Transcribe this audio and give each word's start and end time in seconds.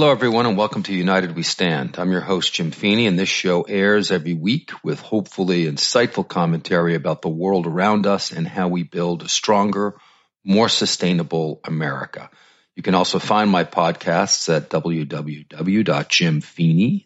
Hello, 0.00 0.12
everyone, 0.12 0.46
and 0.46 0.56
welcome 0.56 0.82
to 0.84 0.94
United 0.94 1.36
We 1.36 1.42
Stand. 1.42 1.98
I'm 1.98 2.10
your 2.10 2.22
host, 2.22 2.54
Jim 2.54 2.70
Fini, 2.70 3.06
and 3.06 3.18
this 3.18 3.28
show 3.28 3.60
airs 3.64 4.10
every 4.10 4.32
week 4.32 4.70
with 4.82 4.98
hopefully 4.98 5.66
insightful 5.66 6.26
commentary 6.26 6.94
about 6.94 7.20
the 7.20 7.28
world 7.28 7.66
around 7.66 8.06
us 8.06 8.32
and 8.32 8.48
how 8.48 8.68
we 8.68 8.82
build 8.82 9.22
a 9.22 9.28
stronger, 9.28 9.98
more 10.42 10.70
sustainable 10.70 11.60
America. 11.64 12.30
You 12.74 12.82
can 12.82 12.94
also 12.94 13.18
find 13.18 13.50
my 13.50 13.64
podcasts 13.64 14.48
at 14.48 14.70
www.jimfini, 14.70 15.44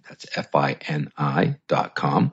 that's 0.09 0.27
F-I-N-I 0.37 1.57
dot 1.67 1.97
com, 1.97 2.33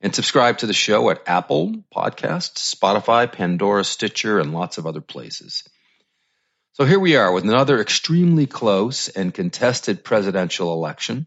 and 0.00 0.12
subscribe 0.12 0.58
to 0.58 0.66
the 0.66 0.72
show 0.72 1.08
at 1.10 1.22
Apple 1.28 1.84
Podcasts, 1.94 2.74
Spotify, 2.74 3.30
Pandora, 3.30 3.84
Stitcher, 3.84 4.40
and 4.40 4.52
lots 4.52 4.76
of 4.76 4.88
other 4.88 5.00
places. 5.00 5.62
So 6.80 6.86
here 6.86 6.98
we 6.98 7.16
are 7.16 7.30
with 7.30 7.44
another 7.44 7.78
extremely 7.78 8.46
close 8.46 9.10
and 9.10 9.34
contested 9.34 10.02
presidential 10.02 10.72
election. 10.72 11.26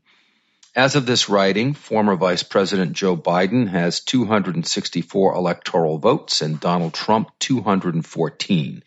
As 0.76 0.96
of 0.96 1.06
this 1.06 1.30
writing, 1.30 1.76
former 1.76 2.16
Vice 2.16 2.42
President 2.42 2.94
Joe 2.94 3.16
Biden 3.16 3.68
has 3.68 4.00
264 4.00 5.36
electoral 5.36 6.00
votes 6.00 6.42
and 6.42 6.60
Donald 6.60 6.96
Trump 6.96 7.30
214. 7.38 8.84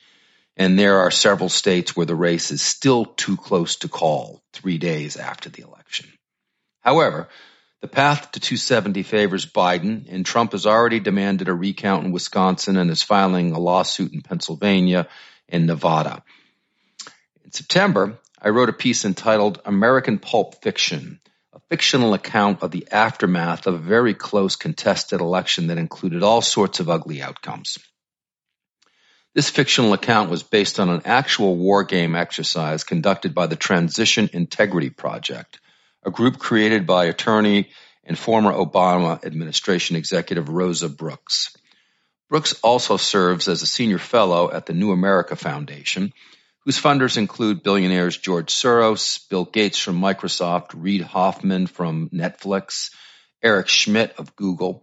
And 0.56 0.77
there 0.77 0.98
are 1.02 1.12
several 1.12 1.51
states 1.51 1.95
where 1.95 2.05
the 2.05 2.16
race 2.16 2.51
is 2.51 2.62
still 2.62 3.05
too 3.05 3.37
close 3.37 3.77
to 3.77 3.89
call 3.89 4.42
three 4.53 4.78
days 4.78 5.17
after 5.17 5.48
the 5.48 5.62
election. 5.62 6.09
However, 6.81 7.28
the 7.81 7.87
path 7.87 8.33
to 8.33 8.41
270 8.41 9.05
favors 9.05 9.47
Biden, 9.47 10.06
and 10.09 10.27
Trump 10.27 10.50
has 10.50 10.67
already 10.67 10.98
demanded 10.98 11.47
a 11.47 11.55
recount 11.55 12.06
in 12.06 12.11
Wisconsin 12.11 12.77
and 12.77 12.91
is 12.91 13.05
filing 13.05 13.53
a 13.53 13.61
lawsuit 13.61 14.12
in 14.12 14.22
Pennsylvania 14.22 15.06
and 15.48 15.69
Nevada. 15.69 16.25
In 17.47 17.52
September, 17.52 18.19
I 18.42 18.48
wrote 18.48 18.70
a 18.70 18.72
piece 18.72 19.05
entitled 19.05 19.61
American 19.64 20.19
Pulp 20.19 20.64
Fiction, 20.64 21.20
a 21.53 21.61
fictional 21.70 22.12
account 22.12 22.61
of 22.64 22.72
the 22.72 22.88
aftermath 22.91 23.69
of 23.69 23.75
a 23.75 23.78
very 23.78 24.14
close 24.14 24.56
contested 24.56 25.20
election 25.20 25.69
that 25.69 25.78
included 25.78 26.25
all 26.25 26.42
sorts 26.42 26.80
of 26.80 26.91
ugly 26.91 27.22
outcomes. 27.22 27.78
This 29.33 29.48
fictional 29.48 29.92
account 29.92 30.28
was 30.28 30.42
based 30.42 30.80
on 30.80 30.91
an 30.91 31.03
actual 31.05 31.55
war 31.55 31.84
game 31.84 32.16
exercise 32.16 32.83
conducted 32.83 33.33
by 33.33 33.47
the 33.47 33.55
Transition 33.55 34.28
Integrity 34.33 34.91
Project, 34.91 35.60
a 36.05 36.10
group 36.10 36.41
created 36.41 36.84
by 36.84 37.05
attorney 37.05 37.69
and 38.03 38.19
former 38.19 38.53
Obama 38.53 39.25
administration 39.25 39.94
executive 39.94 40.48
Rosa 40.48 40.88
Brooks. 40.88 41.56
Brooks 42.28 42.58
also 42.64 42.97
serves 42.97 43.47
as 43.47 43.62
a 43.62 43.66
senior 43.66 43.98
fellow 43.98 44.50
at 44.50 44.66
the 44.66 44.75
New 44.75 44.91
America 44.91 45.36
Foundation 45.36 46.12
whose 46.67 46.83
funders 46.83 47.17
include 47.17 47.62
billionaires 47.62 48.17
George 48.17 48.53
Soros, 48.53 49.27
Bill 49.31 49.45
Gates 49.45 49.78
from 49.78 50.00
Microsoft, 50.00 50.72
Reid 50.75 51.00
Hoffman 51.00 51.69
from 51.69 52.11
Netflix, 52.11 52.91
Eric 53.41 53.69
Schmidt 53.69 54.14
of 54.19 54.34
Google. 54.34 54.83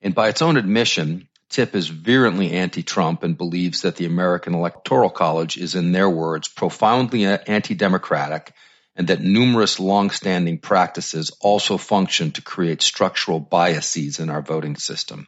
And 0.00 0.14
by 0.14 0.28
its 0.28 0.40
own 0.40 0.56
admission, 0.56 1.28
TIP 1.50 1.74
is 1.74 1.88
virulently 1.88 2.52
anti 2.52 2.84
Trump 2.84 3.24
and 3.24 3.36
believes 3.36 3.82
that 3.82 3.96
the 3.96 4.06
American 4.06 4.54
Electoral 4.54 5.10
College 5.10 5.56
is, 5.56 5.74
in 5.74 5.90
their 5.90 6.08
words, 6.08 6.46
profoundly 6.46 7.26
anti 7.26 7.74
democratic 7.74 8.52
and 8.94 9.08
that 9.08 9.20
numerous 9.20 9.80
long-standing 9.80 10.58
practices 10.58 11.30
also 11.40 11.76
function 11.76 12.30
to 12.30 12.40
create 12.40 12.80
structural 12.80 13.40
biases 13.40 14.20
in 14.20 14.30
our 14.30 14.42
voting 14.42 14.76
system. 14.76 15.26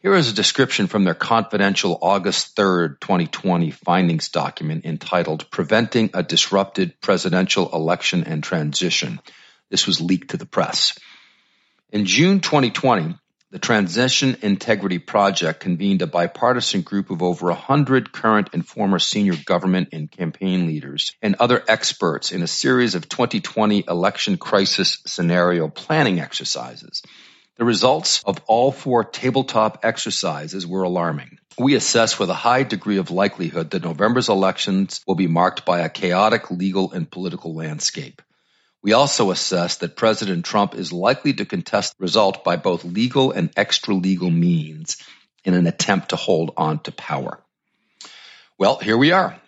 Here 0.00 0.14
is 0.14 0.30
a 0.30 0.34
description 0.34 0.88
from 0.88 1.04
their 1.04 1.14
confidential 1.14 1.98
August 2.02 2.54
3, 2.54 2.96
2020 3.00 3.70
findings 3.70 4.28
document 4.28 4.84
entitled 4.84 5.50
Preventing 5.50 6.10
a 6.12 6.22
Disrupted 6.22 7.00
Presidential 7.00 7.70
Election 7.72 8.24
and 8.24 8.44
Transition. 8.44 9.20
This 9.70 9.86
was 9.86 10.02
leaked 10.02 10.32
to 10.32 10.36
the 10.36 10.44
press. 10.44 10.98
In 11.90 12.04
June 12.04 12.40
2020, 12.40 13.16
the 13.52 13.58
Transition 13.58 14.36
Integrity 14.42 14.98
Project 14.98 15.60
convened 15.60 16.02
a 16.02 16.06
bipartisan 16.06 16.82
group 16.82 17.10
of 17.10 17.22
over 17.22 17.46
100 17.46 18.12
current 18.12 18.50
and 18.52 18.66
former 18.66 18.98
senior 18.98 19.36
government 19.46 19.88
and 19.92 20.10
campaign 20.10 20.66
leaders 20.66 21.14
and 21.22 21.36
other 21.40 21.64
experts 21.66 22.32
in 22.32 22.42
a 22.42 22.46
series 22.46 22.96
of 22.96 23.08
2020 23.08 23.84
election 23.88 24.36
crisis 24.36 24.98
scenario 25.06 25.68
planning 25.68 26.20
exercises. 26.20 27.00
The 27.58 27.64
results 27.64 28.22
of 28.24 28.38
all 28.46 28.70
four 28.70 29.02
tabletop 29.02 29.80
exercises 29.82 30.66
were 30.66 30.82
alarming. 30.82 31.38
We 31.58 31.74
assess 31.74 32.18
with 32.18 32.28
a 32.28 32.34
high 32.34 32.64
degree 32.64 32.98
of 32.98 33.10
likelihood 33.10 33.70
that 33.70 33.82
November's 33.82 34.28
elections 34.28 35.00
will 35.06 35.14
be 35.14 35.26
marked 35.26 35.64
by 35.64 35.80
a 35.80 35.88
chaotic 35.88 36.50
legal 36.50 36.92
and 36.92 37.10
political 37.10 37.54
landscape. 37.54 38.20
We 38.82 38.92
also 38.92 39.30
assess 39.30 39.78
that 39.78 39.96
President 39.96 40.44
Trump 40.44 40.74
is 40.74 40.92
likely 40.92 41.32
to 41.32 41.46
contest 41.46 41.96
the 41.96 42.02
result 42.02 42.44
by 42.44 42.56
both 42.56 42.84
legal 42.84 43.32
and 43.32 43.50
extra 43.56 43.94
legal 43.94 44.30
means 44.30 44.98
in 45.42 45.54
an 45.54 45.66
attempt 45.66 46.10
to 46.10 46.16
hold 46.16 46.52
on 46.58 46.80
to 46.80 46.92
power. 46.92 47.42
Well, 48.58 48.76
here 48.76 48.98
we 48.98 49.12
are. 49.12 49.40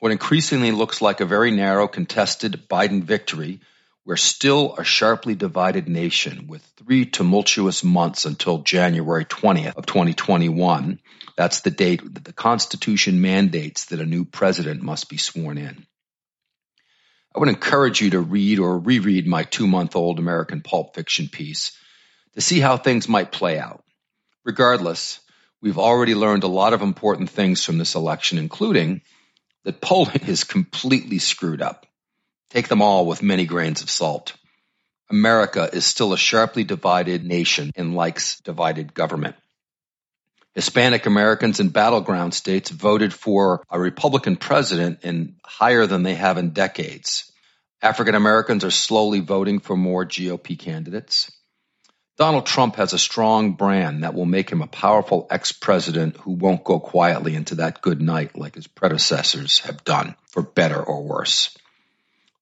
What 0.00 0.10
increasingly 0.10 0.72
looks 0.72 1.00
like 1.00 1.20
a 1.20 1.24
very 1.24 1.52
narrow 1.52 1.86
contested 1.86 2.68
Biden 2.68 3.04
victory 3.04 3.60
we're 4.06 4.16
still 4.16 4.74
a 4.76 4.84
sharply 4.84 5.34
divided 5.34 5.88
nation 5.88 6.46
with 6.46 6.62
three 6.76 7.06
tumultuous 7.06 7.82
months 7.82 8.26
until 8.26 8.58
January 8.58 9.24
20th 9.24 9.76
of 9.76 9.86
2021. 9.86 11.00
That's 11.36 11.60
the 11.60 11.70
date 11.70 12.14
that 12.14 12.24
the 12.24 12.32
Constitution 12.34 13.22
mandates 13.22 13.86
that 13.86 14.00
a 14.00 14.06
new 14.06 14.24
president 14.24 14.82
must 14.82 15.08
be 15.08 15.16
sworn 15.16 15.56
in. 15.56 15.86
I 17.34 17.40
would 17.40 17.48
encourage 17.48 18.00
you 18.00 18.10
to 18.10 18.20
read 18.20 18.58
or 18.58 18.78
reread 18.78 19.26
my 19.26 19.42
two 19.42 19.66
month 19.66 19.96
old 19.96 20.18
American 20.18 20.60
pulp 20.60 20.94
fiction 20.94 21.28
piece 21.28 21.76
to 22.34 22.40
see 22.40 22.60
how 22.60 22.76
things 22.76 23.08
might 23.08 23.32
play 23.32 23.58
out. 23.58 23.82
Regardless, 24.44 25.18
we've 25.62 25.78
already 25.78 26.14
learned 26.14 26.44
a 26.44 26.48
lot 26.48 26.74
of 26.74 26.82
important 26.82 27.30
things 27.30 27.64
from 27.64 27.78
this 27.78 27.94
election, 27.94 28.36
including 28.36 29.00
that 29.64 29.80
polling 29.80 30.20
is 30.26 30.44
completely 30.44 31.18
screwed 31.18 31.62
up. 31.62 31.86
Take 32.54 32.68
them 32.68 32.82
all 32.82 33.04
with 33.04 33.20
many 33.20 33.46
grains 33.46 33.82
of 33.82 33.90
salt. 33.90 34.34
America 35.10 35.68
is 35.72 35.84
still 35.84 36.12
a 36.12 36.16
sharply 36.16 36.62
divided 36.62 37.24
nation 37.24 37.72
and 37.74 37.96
likes 37.96 38.38
divided 38.42 38.94
government. 38.94 39.34
Hispanic 40.54 41.06
Americans 41.06 41.58
in 41.58 41.70
battleground 41.70 42.32
states 42.32 42.70
voted 42.70 43.12
for 43.12 43.64
a 43.68 43.80
Republican 43.80 44.36
president 44.36 45.00
in 45.02 45.34
higher 45.44 45.84
than 45.86 46.04
they 46.04 46.14
have 46.14 46.38
in 46.38 46.50
decades. 46.50 47.28
African 47.82 48.14
Americans 48.14 48.62
are 48.62 48.70
slowly 48.70 49.18
voting 49.18 49.58
for 49.58 49.76
more 49.76 50.06
GOP 50.06 50.56
candidates. 50.56 51.32
Donald 52.18 52.46
Trump 52.46 52.76
has 52.76 52.92
a 52.92 53.00
strong 53.00 53.54
brand 53.54 54.04
that 54.04 54.14
will 54.14 54.26
make 54.26 54.48
him 54.48 54.62
a 54.62 54.68
powerful 54.68 55.26
ex 55.28 55.50
president 55.50 56.16
who 56.18 56.30
won't 56.30 56.62
go 56.62 56.78
quietly 56.78 57.34
into 57.34 57.56
that 57.56 57.82
good 57.82 58.00
night 58.00 58.38
like 58.38 58.54
his 58.54 58.68
predecessors 58.68 59.58
have 59.58 59.82
done, 59.82 60.14
for 60.30 60.42
better 60.42 60.80
or 60.80 61.02
worse. 61.02 61.58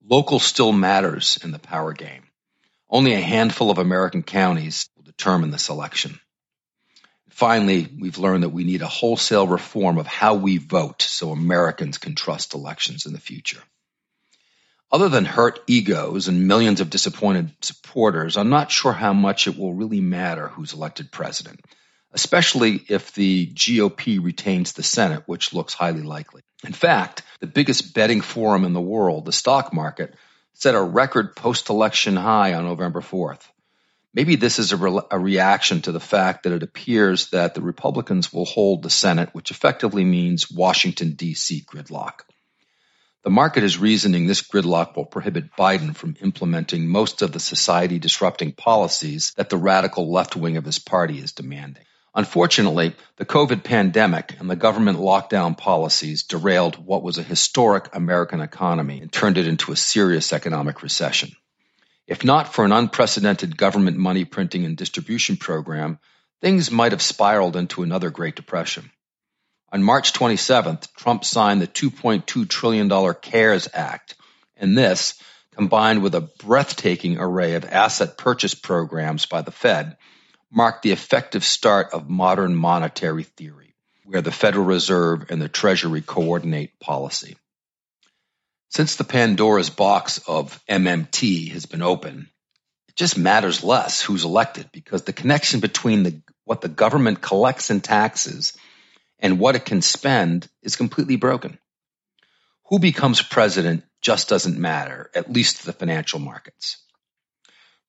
Local 0.08 0.40
still 0.40 0.72
matters 0.72 1.38
in 1.44 1.52
the 1.52 1.58
power 1.58 1.92
game. 1.92 2.24
Only 2.90 3.14
a 3.14 3.20
handful 3.20 3.70
of 3.70 3.78
American 3.78 4.22
counties 4.22 4.88
will 4.96 5.04
determine 5.04 5.50
this 5.50 5.68
election. 5.68 6.20
Finally, 7.30 7.88
we've 7.98 8.18
learned 8.18 8.42
that 8.42 8.50
we 8.50 8.64
need 8.64 8.82
a 8.82 8.88
wholesale 8.88 9.46
reform 9.46 9.98
of 9.98 10.06
how 10.06 10.34
we 10.34 10.58
vote 10.58 11.02
so 11.02 11.30
Americans 11.30 11.98
can 11.98 12.14
trust 12.14 12.54
elections 12.54 13.06
in 13.06 13.12
the 13.12 13.20
future. 13.20 13.62
Other 14.90 15.08
than 15.08 15.24
hurt 15.24 15.60
egos 15.66 16.28
and 16.28 16.46
millions 16.46 16.80
of 16.80 16.90
disappointed 16.90 17.50
supporters, 17.62 18.36
I'm 18.36 18.50
not 18.50 18.70
sure 18.70 18.92
how 18.92 19.14
much 19.14 19.46
it 19.46 19.56
will 19.56 19.72
really 19.72 20.02
matter 20.02 20.48
who's 20.48 20.74
elected 20.74 21.10
president 21.10 21.60
especially 22.12 22.84
if 22.88 23.12
the 23.12 23.46
GOP 23.48 24.22
retains 24.22 24.72
the 24.72 24.82
Senate, 24.82 25.22
which 25.26 25.52
looks 25.52 25.74
highly 25.74 26.02
likely. 26.02 26.42
In 26.64 26.72
fact, 26.72 27.22
the 27.40 27.46
biggest 27.46 27.94
betting 27.94 28.20
forum 28.20 28.64
in 28.64 28.72
the 28.72 28.80
world, 28.80 29.24
the 29.24 29.32
stock 29.32 29.72
market, 29.72 30.14
set 30.54 30.74
a 30.74 30.82
record 30.82 31.34
post 31.34 31.70
election 31.70 32.16
high 32.16 32.54
on 32.54 32.64
November 32.64 33.00
4th. 33.00 33.42
Maybe 34.14 34.36
this 34.36 34.58
is 34.58 34.72
a, 34.72 34.76
re- 34.76 35.00
a, 35.10 35.18
reaction 35.18 35.80
to 35.82 35.92
the 35.92 35.98
fact 35.98 36.42
that 36.42 36.52
it 36.52 36.62
appears 36.62 37.30
that 37.30 37.54
the 37.54 37.62
Republicans 37.62 38.30
will 38.30 38.44
hold 38.44 38.82
the 38.82 38.90
Senate, 38.90 39.30
which 39.32 39.50
effectively 39.50 40.04
means 40.04 40.50
Washington, 40.50 41.12
D.C. 41.12 41.64
gridlock. 41.66 42.20
The 43.24 43.30
market 43.30 43.62
is 43.62 43.78
reasoning 43.78 44.26
this 44.26 44.42
gridlock 44.42 44.96
will 44.96 45.06
prohibit 45.06 45.56
Biden 45.56 45.96
from 45.96 46.16
implementing 46.20 46.88
most 46.88 47.22
of 47.22 47.32
the 47.32 47.40
society 47.40 47.98
disrupting 47.98 48.52
policies 48.52 49.32
that 49.36 49.48
the 49.48 49.56
radical 49.56 50.12
left 50.12 50.36
wing 50.36 50.58
of 50.58 50.64
his 50.64 50.78
party 50.78 51.18
is 51.18 51.32
demanding. 51.32 51.84
Unfortunately, 52.14 52.94
the 53.16 53.24
COVID 53.24 53.64
pandemic 53.64 54.36
and 54.38 54.50
the 54.50 54.56
government 54.56 54.98
lockdown 54.98 55.56
policies 55.56 56.24
derailed 56.24 56.76
what 56.76 57.02
was 57.02 57.16
a 57.16 57.22
historic 57.22 57.94
American 57.94 58.42
economy 58.42 59.00
and 59.00 59.10
turned 59.10 59.38
it 59.38 59.46
into 59.46 59.72
a 59.72 59.76
serious 59.76 60.32
economic 60.32 60.82
recession. 60.82 61.30
If 62.06 62.22
not 62.22 62.52
for 62.52 62.66
an 62.66 62.72
unprecedented 62.72 63.56
government 63.56 63.96
money 63.96 64.26
printing 64.26 64.66
and 64.66 64.76
distribution 64.76 65.38
program, 65.38 65.98
things 66.42 66.70
might 66.70 66.92
have 66.92 67.00
spiraled 67.00 67.56
into 67.56 67.82
another 67.82 68.10
Great 68.10 68.36
Depression. 68.36 68.90
On 69.72 69.82
March 69.82 70.12
27th, 70.12 70.92
Trump 70.94 71.24
signed 71.24 71.62
the 71.62 71.66
$2.2 71.66 72.46
trillion 72.46 73.14
CARES 73.14 73.68
Act, 73.72 74.16
and 74.58 74.76
this, 74.76 75.14
combined 75.54 76.02
with 76.02 76.14
a 76.14 76.28
breathtaking 76.44 77.16
array 77.18 77.54
of 77.54 77.64
asset 77.64 78.18
purchase 78.18 78.54
programs 78.54 79.24
by 79.24 79.40
the 79.40 79.50
Fed, 79.50 79.96
marked 80.52 80.82
the 80.82 80.92
effective 80.92 81.44
start 81.44 81.92
of 81.92 82.10
modern 82.10 82.54
monetary 82.54 83.22
theory, 83.24 83.74
where 84.04 84.20
the 84.20 84.30
Federal 84.30 84.66
Reserve 84.66 85.30
and 85.30 85.40
the 85.40 85.48
Treasury 85.48 86.02
coordinate 86.02 86.78
policy. 86.78 87.36
Since 88.68 88.96
the 88.96 89.04
Pandora's 89.04 89.70
box 89.70 90.18
of 90.28 90.60
MMT 90.68 91.52
has 91.52 91.66
been 91.66 91.82
open, 91.82 92.28
it 92.88 92.96
just 92.96 93.16
matters 93.16 93.64
less 93.64 94.02
who's 94.02 94.24
elected 94.24 94.68
because 94.72 95.02
the 95.02 95.12
connection 95.12 95.60
between 95.60 96.02
the, 96.02 96.22
what 96.44 96.60
the 96.60 96.68
government 96.68 97.22
collects 97.22 97.70
in 97.70 97.80
taxes 97.80 98.56
and 99.18 99.38
what 99.38 99.56
it 99.56 99.64
can 99.64 99.80
spend 99.80 100.48
is 100.62 100.76
completely 100.76 101.16
broken. 101.16 101.58
Who 102.68 102.78
becomes 102.78 103.22
president 103.22 103.84
just 104.00 104.28
doesn't 104.28 104.58
matter, 104.58 105.10
at 105.14 105.32
least 105.32 105.60
to 105.60 105.66
the 105.66 105.72
financial 105.72 106.18
markets. 106.18 106.78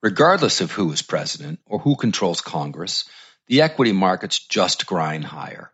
Regardless 0.03 0.59
of 0.59 0.69
who 0.69 0.91
is 0.91 1.01
president 1.01 1.61
or 1.65 1.79
who 1.79 1.95
controls 1.95 2.41
Congress, 2.41 3.05
the 3.47 3.61
equity 3.61 3.93
markets 3.93 4.37
just 4.37 4.85
grind 4.85 5.23
higher. 5.23 5.71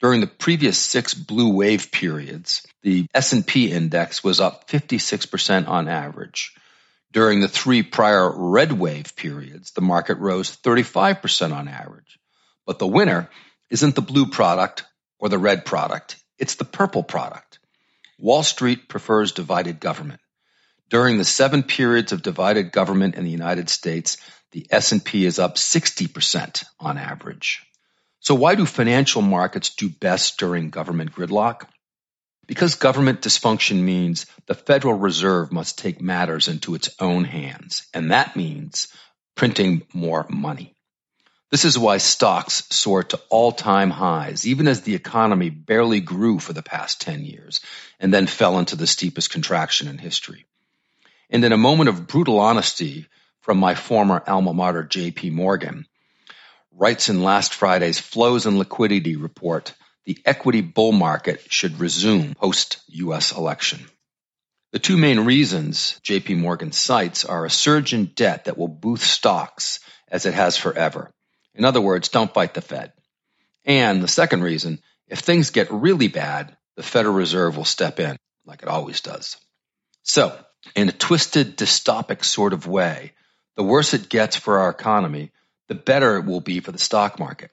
During 0.00 0.20
the 0.20 0.26
previous 0.26 0.76
six 0.76 1.14
blue 1.14 1.54
wave 1.54 1.92
periods, 1.92 2.66
the 2.82 3.06
S&P 3.14 3.70
index 3.70 4.24
was 4.24 4.40
up 4.40 4.68
56% 4.68 5.68
on 5.68 5.86
average. 5.86 6.52
During 7.12 7.38
the 7.38 7.48
three 7.48 7.84
prior 7.84 8.28
red 8.28 8.72
wave 8.72 9.14
periods, 9.14 9.70
the 9.70 9.80
market 9.80 10.18
rose 10.18 10.56
35% 10.56 11.54
on 11.54 11.68
average. 11.68 12.18
But 12.66 12.80
the 12.80 12.88
winner 12.88 13.30
isn't 13.70 13.94
the 13.94 14.02
blue 14.02 14.26
product 14.26 14.82
or 15.20 15.28
the 15.28 15.38
red 15.38 15.64
product, 15.64 16.16
it's 16.40 16.56
the 16.56 16.64
purple 16.64 17.04
product. 17.04 17.60
Wall 18.18 18.42
Street 18.42 18.88
prefers 18.88 19.30
divided 19.30 19.78
government. 19.78 20.20
During 20.94 21.18
the 21.18 21.24
seven 21.24 21.64
periods 21.64 22.12
of 22.12 22.22
divided 22.22 22.70
government 22.70 23.16
in 23.16 23.24
the 23.24 23.30
United 23.32 23.68
States, 23.68 24.16
the 24.52 24.64
S&P 24.70 25.26
is 25.26 25.40
up 25.40 25.56
60% 25.56 26.64
on 26.78 26.98
average. 26.98 27.66
So 28.20 28.36
why 28.36 28.54
do 28.54 28.64
financial 28.64 29.20
markets 29.20 29.74
do 29.74 29.88
best 29.88 30.38
during 30.38 30.70
government 30.70 31.10
gridlock? 31.10 31.66
Because 32.46 32.76
government 32.76 33.22
dysfunction 33.22 33.80
means 33.82 34.26
the 34.46 34.54
Federal 34.54 34.94
Reserve 34.94 35.50
must 35.50 35.80
take 35.80 36.00
matters 36.00 36.46
into 36.46 36.76
its 36.76 36.88
own 37.00 37.24
hands, 37.24 37.88
and 37.92 38.12
that 38.12 38.36
means 38.36 38.86
printing 39.34 39.82
more 39.92 40.24
money. 40.30 40.76
This 41.50 41.64
is 41.64 41.76
why 41.76 41.98
stocks 41.98 42.68
soared 42.70 43.10
to 43.10 43.20
all-time 43.30 43.90
highs, 43.90 44.46
even 44.46 44.68
as 44.68 44.82
the 44.82 44.94
economy 44.94 45.50
barely 45.50 45.98
grew 45.98 46.38
for 46.38 46.52
the 46.52 46.62
past 46.62 47.00
10 47.00 47.24
years, 47.24 47.62
and 47.98 48.14
then 48.14 48.28
fell 48.28 48.60
into 48.60 48.76
the 48.76 48.86
steepest 48.86 49.30
contraction 49.30 49.88
in 49.88 49.98
history. 49.98 50.46
And 51.34 51.44
in 51.44 51.50
a 51.50 51.56
moment 51.56 51.88
of 51.88 52.06
brutal 52.06 52.38
honesty 52.38 53.08
from 53.40 53.58
my 53.58 53.74
former 53.74 54.22
alma 54.24 54.54
mater, 54.54 54.84
JP 54.84 55.32
Morgan, 55.32 55.84
writes 56.70 57.08
in 57.08 57.24
last 57.24 57.54
Friday's 57.54 57.98
Flows 57.98 58.46
and 58.46 58.56
Liquidity 58.56 59.16
report, 59.16 59.74
the 60.04 60.16
equity 60.24 60.60
bull 60.60 60.92
market 60.92 61.44
should 61.52 61.80
resume 61.80 62.34
post 62.36 62.80
US 62.86 63.36
election. 63.36 63.80
The 64.70 64.78
two 64.78 64.96
main 64.96 65.24
reasons 65.24 66.00
JP 66.04 66.38
Morgan 66.38 66.70
cites 66.70 67.24
are 67.24 67.44
a 67.44 67.50
surge 67.50 67.94
in 67.94 68.12
debt 68.14 68.44
that 68.44 68.56
will 68.56 68.68
boost 68.68 69.10
stocks 69.10 69.80
as 70.06 70.26
it 70.26 70.34
has 70.34 70.56
forever. 70.56 71.10
In 71.56 71.64
other 71.64 71.80
words, 71.80 72.10
don't 72.10 72.32
fight 72.32 72.54
the 72.54 72.60
Fed. 72.60 72.92
And 73.64 74.00
the 74.00 74.06
second 74.06 74.44
reason, 74.44 74.80
if 75.08 75.18
things 75.18 75.50
get 75.50 75.72
really 75.72 76.06
bad, 76.06 76.56
the 76.76 76.84
Federal 76.84 77.16
Reserve 77.16 77.56
will 77.56 77.64
step 77.64 77.98
in 77.98 78.16
like 78.46 78.62
it 78.62 78.68
always 78.68 79.00
does. 79.00 79.36
So, 80.04 80.38
in 80.74 80.88
a 80.88 80.92
twisted, 80.92 81.56
dystopic 81.56 82.24
sort 82.24 82.52
of 82.52 82.66
way, 82.66 83.12
the 83.56 83.62
worse 83.62 83.94
it 83.94 84.08
gets 84.08 84.36
for 84.36 84.58
our 84.58 84.70
economy, 84.70 85.30
the 85.68 85.74
better 85.74 86.16
it 86.16 86.24
will 86.24 86.40
be 86.40 86.60
for 86.60 86.72
the 86.72 86.78
stock 86.78 87.18
market. 87.18 87.50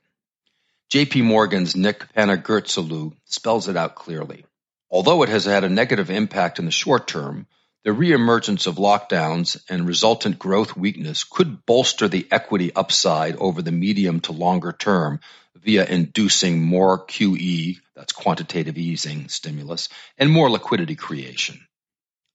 JP 0.92 1.24
Morgan's 1.24 1.76
Nick 1.76 2.14
Panigirtzoglou 2.14 3.14
spells 3.26 3.70
it 3.70 3.78
out 3.78 3.96
clearly. 3.96 4.46
Although 4.90 5.24
it 5.24 5.30
has 5.30 5.46
had 5.46 5.64
a 5.64 5.70
negative 5.70 6.10
impact 6.10 6.60
in 6.60 6.66
the 6.66 6.72
short 6.72 7.08
term, 7.08 7.48
the 7.84 7.92
reemergence 7.92 8.68
of 8.68 8.76
lockdowns 8.76 9.58
and 9.70 9.88
resultant 9.88 10.38
growth 10.38 10.76
weakness 10.76 11.24
could 11.24 11.66
bolster 11.66 12.08
the 12.08 12.28
equity 12.30 12.74
upside 12.76 13.38
over 13.38 13.62
the 13.62 13.72
medium 13.72 14.20
to 14.22 14.34
longer 14.34 14.72
term 14.72 15.20
via 15.56 15.86
inducing 15.86 16.62
more 16.62 17.06
QE, 17.06 17.80
that's 17.96 18.14
quantitative 18.14 18.78
easing 18.78 19.30
stimulus, 19.30 19.90
and 20.18 20.30
more 20.30 20.50
liquidity 20.50 20.96
creation. 20.96 21.66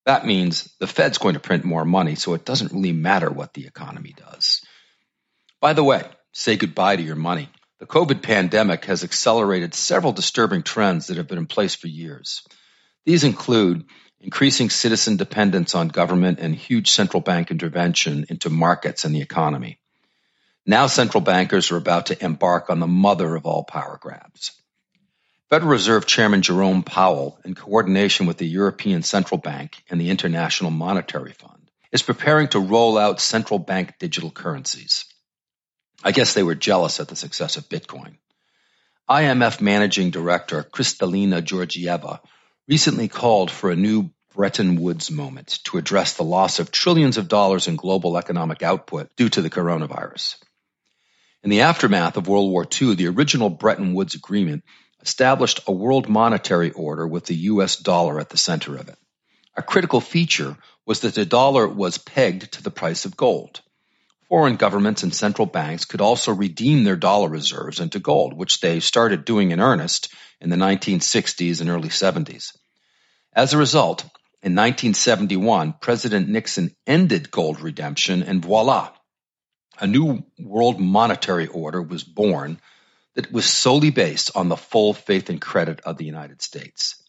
That 0.06 0.24
means 0.24 0.72
the 0.78 0.86
Fed's 0.86 1.18
going 1.18 1.34
to 1.34 1.40
print 1.40 1.64
more 1.64 1.84
money, 1.84 2.14
so 2.14 2.34
it 2.34 2.44
doesn't 2.44 2.72
really 2.72 2.92
matter 2.92 3.28
what 3.28 3.52
the 3.52 3.66
economy 3.66 4.14
does. 4.16 4.62
By 5.60 5.72
the 5.72 5.84
way, 5.84 6.04
say 6.32 6.56
goodbye 6.56 6.96
to 6.96 7.02
your 7.02 7.16
money. 7.16 7.50
The 7.80 7.86
COVID 7.86 8.22
pandemic 8.22 8.84
has 8.86 9.04
accelerated 9.04 9.74
several 9.74 10.12
disturbing 10.12 10.62
trends 10.62 11.08
that 11.08 11.16
have 11.16 11.26
been 11.26 11.38
in 11.38 11.46
place 11.46 11.74
for 11.74 11.88
years. 11.88 12.42
These 13.04 13.24
include 13.24 13.84
increasing 14.20 14.70
citizen 14.70 15.16
dependence 15.16 15.74
on 15.74 15.88
government 15.88 16.38
and 16.38 16.54
huge 16.54 16.90
central 16.90 17.20
bank 17.20 17.50
intervention 17.50 18.26
into 18.30 18.48
markets 18.48 19.04
and 19.04 19.14
the 19.14 19.20
economy. 19.20 19.80
Now 20.64 20.86
central 20.86 21.20
bankers 21.20 21.70
are 21.70 21.76
about 21.76 22.06
to 22.06 22.24
embark 22.24 22.70
on 22.70 22.80
the 22.80 22.86
mother 22.86 23.34
of 23.34 23.44
all 23.44 23.64
power 23.64 23.98
grabs. 24.00 24.52
Federal 25.48 25.70
Reserve 25.70 26.06
Chairman 26.06 26.42
Jerome 26.42 26.82
Powell, 26.82 27.38
in 27.44 27.54
coordination 27.54 28.26
with 28.26 28.36
the 28.36 28.48
European 28.48 29.04
Central 29.04 29.38
Bank 29.38 29.80
and 29.88 30.00
the 30.00 30.10
International 30.10 30.72
Monetary 30.72 31.34
Fund, 31.34 31.70
is 31.92 32.02
preparing 32.02 32.48
to 32.48 32.58
roll 32.58 32.98
out 32.98 33.20
central 33.20 33.60
bank 33.60 33.94
digital 34.00 34.32
currencies. 34.32 35.04
I 36.02 36.10
guess 36.10 36.34
they 36.34 36.42
were 36.42 36.56
jealous 36.56 36.98
at 36.98 37.06
the 37.06 37.14
success 37.14 37.56
of 37.56 37.68
Bitcoin. 37.68 38.16
IMF 39.08 39.60
Managing 39.60 40.10
Director 40.10 40.64
Kristalina 40.64 41.40
Georgieva 41.40 42.18
recently 42.66 43.06
called 43.06 43.52
for 43.52 43.70
a 43.70 43.76
new 43.76 44.10
Bretton 44.34 44.80
Woods 44.80 45.12
moment 45.12 45.60
to 45.66 45.78
address 45.78 46.14
the 46.14 46.24
loss 46.24 46.58
of 46.58 46.72
trillions 46.72 47.18
of 47.18 47.28
dollars 47.28 47.68
in 47.68 47.76
global 47.76 48.18
economic 48.18 48.64
output 48.64 49.14
due 49.14 49.28
to 49.28 49.42
the 49.42 49.50
coronavirus. 49.50 50.34
In 51.44 51.50
the 51.50 51.60
aftermath 51.60 52.16
of 52.16 52.26
World 52.26 52.50
War 52.50 52.66
II, 52.66 52.96
the 52.96 53.06
original 53.06 53.48
Bretton 53.48 53.94
Woods 53.94 54.16
Agreement 54.16 54.64
established 55.06 55.60
a 55.68 55.72
world 55.72 56.08
monetary 56.08 56.72
order 56.72 57.06
with 57.06 57.26
the 57.26 57.36
US 57.52 57.76
dollar 57.76 58.18
at 58.18 58.28
the 58.28 58.36
center 58.36 58.74
of 58.74 58.88
it. 58.88 58.98
A 59.56 59.62
critical 59.62 60.00
feature 60.00 60.56
was 60.84 61.00
that 61.00 61.14
the 61.14 61.24
dollar 61.24 61.68
was 61.68 61.96
pegged 61.96 62.50
to 62.54 62.62
the 62.62 62.72
price 62.72 63.04
of 63.04 63.16
gold. 63.16 63.60
Foreign 64.28 64.56
governments 64.56 65.04
and 65.04 65.14
central 65.14 65.46
banks 65.46 65.84
could 65.84 66.00
also 66.00 66.32
redeem 66.34 66.82
their 66.82 66.96
dollar 66.96 67.28
reserves 67.28 67.78
into 67.78 68.00
gold, 68.00 68.34
which 68.34 68.58
they 68.58 68.80
started 68.80 69.24
doing 69.24 69.52
in 69.52 69.60
earnest 69.60 70.12
in 70.40 70.50
the 70.50 70.56
1960s 70.56 71.60
and 71.60 71.70
early 71.70 71.88
70s. 71.88 72.56
As 73.32 73.54
a 73.54 73.58
result, 73.58 74.02
in 74.42 74.56
1971, 74.56 75.74
President 75.80 76.28
Nixon 76.28 76.74
ended 76.84 77.30
gold 77.30 77.60
redemption, 77.60 78.24
and 78.24 78.42
voila, 78.44 78.90
a 79.78 79.86
new 79.86 80.24
world 80.36 80.80
monetary 80.80 81.46
order 81.46 81.80
was 81.80 82.02
born 82.02 82.58
that 83.16 83.32
was 83.32 83.46
solely 83.46 83.90
based 83.90 84.30
on 84.36 84.48
the 84.48 84.56
full 84.56 84.94
faith 84.94 85.28
and 85.30 85.40
credit 85.40 85.80
of 85.80 85.96
the 85.96 86.04
United 86.04 86.40
States. 86.42 87.02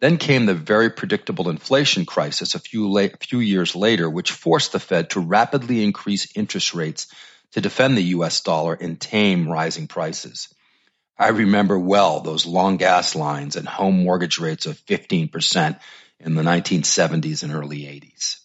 Then 0.00 0.16
came 0.16 0.46
the 0.46 0.54
very 0.54 0.90
predictable 0.90 1.50
inflation 1.50 2.06
crisis 2.06 2.54
a 2.54 2.58
few, 2.58 2.90
la- 2.90 3.08
few 3.20 3.40
years 3.40 3.74
later, 3.74 4.08
which 4.08 4.32
forced 4.32 4.72
the 4.72 4.80
Fed 4.80 5.10
to 5.10 5.20
rapidly 5.20 5.82
increase 5.82 6.36
interest 6.36 6.74
rates 6.74 7.06
to 7.52 7.60
defend 7.60 7.96
the 7.96 8.12
US 8.16 8.40
dollar 8.42 8.74
and 8.74 9.00
tame 9.00 9.48
rising 9.48 9.88
prices. 9.88 10.48
I 11.18 11.28
remember 11.28 11.78
well 11.78 12.20
those 12.20 12.46
long 12.46 12.76
gas 12.76 13.14
lines 13.14 13.56
and 13.56 13.68
home 13.68 14.04
mortgage 14.04 14.38
rates 14.38 14.66
of 14.66 14.78
15% 14.86 15.78
in 16.20 16.34
the 16.34 16.42
1970s 16.42 17.42
and 17.42 17.52
early 17.52 17.80
80s. 17.80 18.36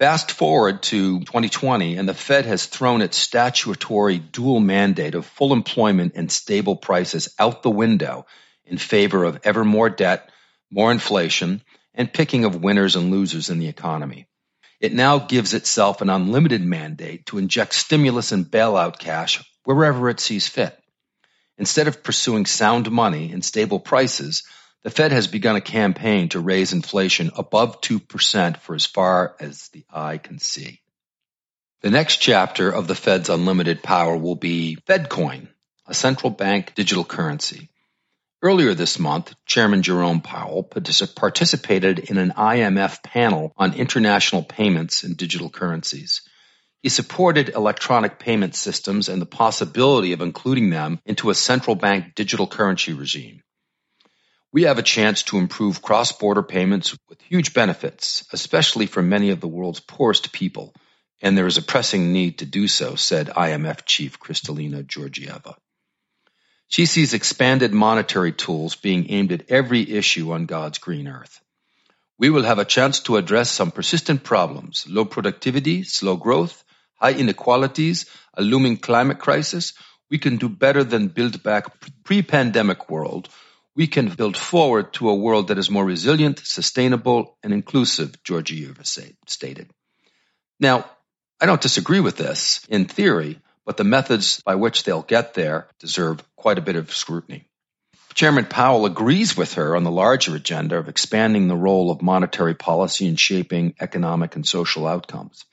Fast 0.00 0.30
forward 0.30 0.82
to 0.84 1.18
2020, 1.20 1.98
and 1.98 2.08
the 2.08 2.14
Fed 2.14 2.46
has 2.46 2.64
thrown 2.64 3.02
its 3.02 3.18
statutory 3.18 4.18
dual 4.18 4.58
mandate 4.58 5.14
of 5.14 5.26
full 5.26 5.52
employment 5.52 6.14
and 6.16 6.32
stable 6.32 6.74
prices 6.74 7.34
out 7.38 7.62
the 7.62 7.68
window 7.68 8.24
in 8.64 8.78
favor 8.78 9.24
of 9.24 9.40
ever 9.44 9.62
more 9.62 9.90
debt, 9.90 10.30
more 10.70 10.90
inflation, 10.90 11.60
and 11.92 12.10
picking 12.10 12.46
of 12.46 12.62
winners 12.62 12.96
and 12.96 13.10
losers 13.10 13.50
in 13.50 13.58
the 13.58 13.68
economy. 13.68 14.26
It 14.80 14.94
now 14.94 15.18
gives 15.18 15.52
itself 15.52 16.00
an 16.00 16.08
unlimited 16.08 16.62
mandate 16.64 17.26
to 17.26 17.36
inject 17.36 17.74
stimulus 17.74 18.32
and 18.32 18.46
bailout 18.46 18.98
cash 18.98 19.44
wherever 19.64 20.08
it 20.08 20.18
sees 20.18 20.48
fit. 20.48 20.74
Instead 21.58 21.88
of 21.88 22.02
pursuing 22.02 22.46
sound 22.46 22.90
money 22.90 23.32
and 23.32 23.44
stable 23.44 23.78
prices, 23.78 24.44
the 24.82 24.90
Fed 24.90 25.12
has 25.12 25.26
begun 25.26 25.56
a 25.56 25.60
campaign 25.60 26.30
to 26.30 26.40
raise 26.40 26.72
inflation 26.72 27.30
above 27.36 27.80
2% 27.82 28.56
for 28.56 28.74
as 28.74 28.86
far 28.86 29.36
as 29.38 29.68
the 29.68 29.84
eye 29.92 30.16
can 30.18 30.38
see. 30.38 30.80
The 31.82 31.90
next 31.90 32.16
chapter 32.16 32.70
of 32.70 32.86
the 32.86 32.94
Fed's 32.94 33.28
unlimited 33.28 33.82
power 33.82 34.16
will 34.16 34.36
be 34.36 34.78
FedCoin, 34.86 35.48
a 35.86 35.94
central 35.94 36.30
bank 36.30 36.74
digital 36.74 37.04
currency. 37.04 37.68
Earlier 38.42 38.72
this 38.72 38.98
month, 38.98 39.34
Chairman 39.44 39.82
Jerome 39.82 40.22
Powell 40.22 40.62
participated 40.62 41.98
in 41.98 42.16
an 42.16 42.32
IMF 42.36 43.02
panel 43.02 43.52
on 43.58 43.74
international 43.74 44.42
payments 44.42 45.04
and 45.04 45.14
digital 45.14 45.50
currencies. 45.50 46.22
He 46.82 46.88
supported 46.88 47.50
electronic 47.50 48.18
payment 48.18 48.54
systems 48.54 49.10
and 49.10 49.20
the 49.20 49.26
possibility 49.26 50.14
of 50.14 50.22
including 50.22 50.70
them 50.70 51.00
into 51.04 51.28
a 51.28 51.34
central 51.34 51.76
bank 51.76 52.14
digital 52.14 52.46
currency 52.46 52.94
regime. 52.94 53.42
We 54.52 54.62
have 54.64 54.78
a 54.78 54.82
chance 54.82 55.22
to 55.24 55.38
improve 55.38 55.80
cross 55.80 56.10
border 56.10 56.42
payments 56.42 56.96
with 57.08 57.20
huge 57.22 57.54
benefits, 57.54 58.24
especially 58.32 58.86
for 58.86 59.00
many 59.00 59.30
of 59.30 59.40
the 59.40 59.46
world's 59.46 59.78
poorest 59.78 60.32
people, 60.32 60.74
and 61.22 61.38
there 61.38 61.46
is 61.46 61.56
a 61.56 61.62
pressing 61.62 62.12
need 62.12 62.38
to 62.38 62.46
do 62.46 62.66
so, 62.66 62.96
said 62.96 63.28
IMF 63.28 63.84
Chief 63.84 64.18
Kristalina 64.18 64.82
Georgieva. 64.84 65.54
She 66.66 66.86
sees 66.86 67.14
expanded 67.14 67.72
monetary 67.72 68.32
tools 68.32 68.74
being 68.74 69.10
aimed 69.10 69.32
at 69.32 69.50
every 69.50 69.88
issue 69.88 70.32
on 70.32 70.46
God's 70.46 70.78
green 70.78 71.06
earth. 71.06 71.40
We 72.18 72.30
will 72.30 72.42
have 72.42 72.58
a 72.58 72.64
chance 72.64 73.00
to 73.00 73.16
address 73.16 73.50
some 73.50 73.70
persistent 73.70 74.24
problems 74.24 74.84
low 74.88 75.04
productivity, 75.04 75.84
slow 75.84 76.16
growth, 76.16 76.64
high 76.94 77.14
inequalities, 77.14 78.06
a 78.34 78.42
looming 78.42 78.76
climate 78.76 79.18
crisis. 79.18 79.74
We 80.10 80.18
can 80.18 80.36
do 80.36 80.48
better 80.48 80.84
than 80.84 81.08
build 81.08 81.42
back 81.42 81.66
pre 82.04 82.22
pandemic 82.22 82.90
world. 82.90 83.28
We 83.76 83.86
can 83.86 84.08
build 84.08 84.36
forward 84.36 84.92
to 84.94 85.10
a 85.10 85.14
world 85.14 85.48
that 85.48 85.58
is 85.58 85.70
more 85.70 85.84
resilient, 85.84 86.40
sustainable, 86.44 87.36
and 87.42 87.52
inclusive, 87.52 88.22
Georgieva 88.24 88.84
stated. 89.26 89.70
Now, 90.58 90.90
I 91.40 91.46
don't 91.46 91.60
disagree 91.60 92.00
with 92.00 92.16
this 92.16 92.66
in 92.68 92.86
theory, 92.86 93.40
but 93.64 93.76
the 93.76 93.84
methods 93.84 94.42
by 94.44 94.56
which 94.56 94.82
they'll 94.82 95.02
get 95.02 95.34
there 95.34 95.68
deserve 95.78 96.22
quite 96.36 96.58
a 96.58 96.62
bit 96.62 96.76
of 96.76 96.92
scrutiny. 96.92 97.46
Chairman 98.14 98.46
Powell 98.46 98.86
agrees 98.86 99.36
with 99.36 99.54
her 99.54 99.76
on 99.76 99.84
the 99.84 99.90
larger 99.90 100.34
agenda 100.34 100.76
of 100.76 100.88
expanding 100.88 101.46
the 101.46 101.56
role 101.56 101.90
of 101.90 102.02
monetary 102.02 102.54
policy 102.54 103.06
in 103.06 103.16
shaping 103.16 103.74
economic 103.80 104.34
and 104.34 104.46
social 104.46 104.86
outcomes. 104.86 105.44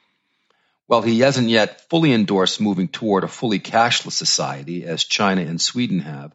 While 0.88 1.04
he 1.04 1.20
hasn't 1.20 1.50
yet 1.50 1.88
fully 1.90 2.14
endorsed 2.14 2.60
moving 2.60 2.88
toward 2.88 3.24
a 3.24 3.28
fully 3.28 3.60
cashless 3.60 4.14
society, 4.14 4.86
as 4.86 5.04
China 5.04 5.42
and 5.42 5.62
Sweden 5.62 6.00
have, 6.00 6.34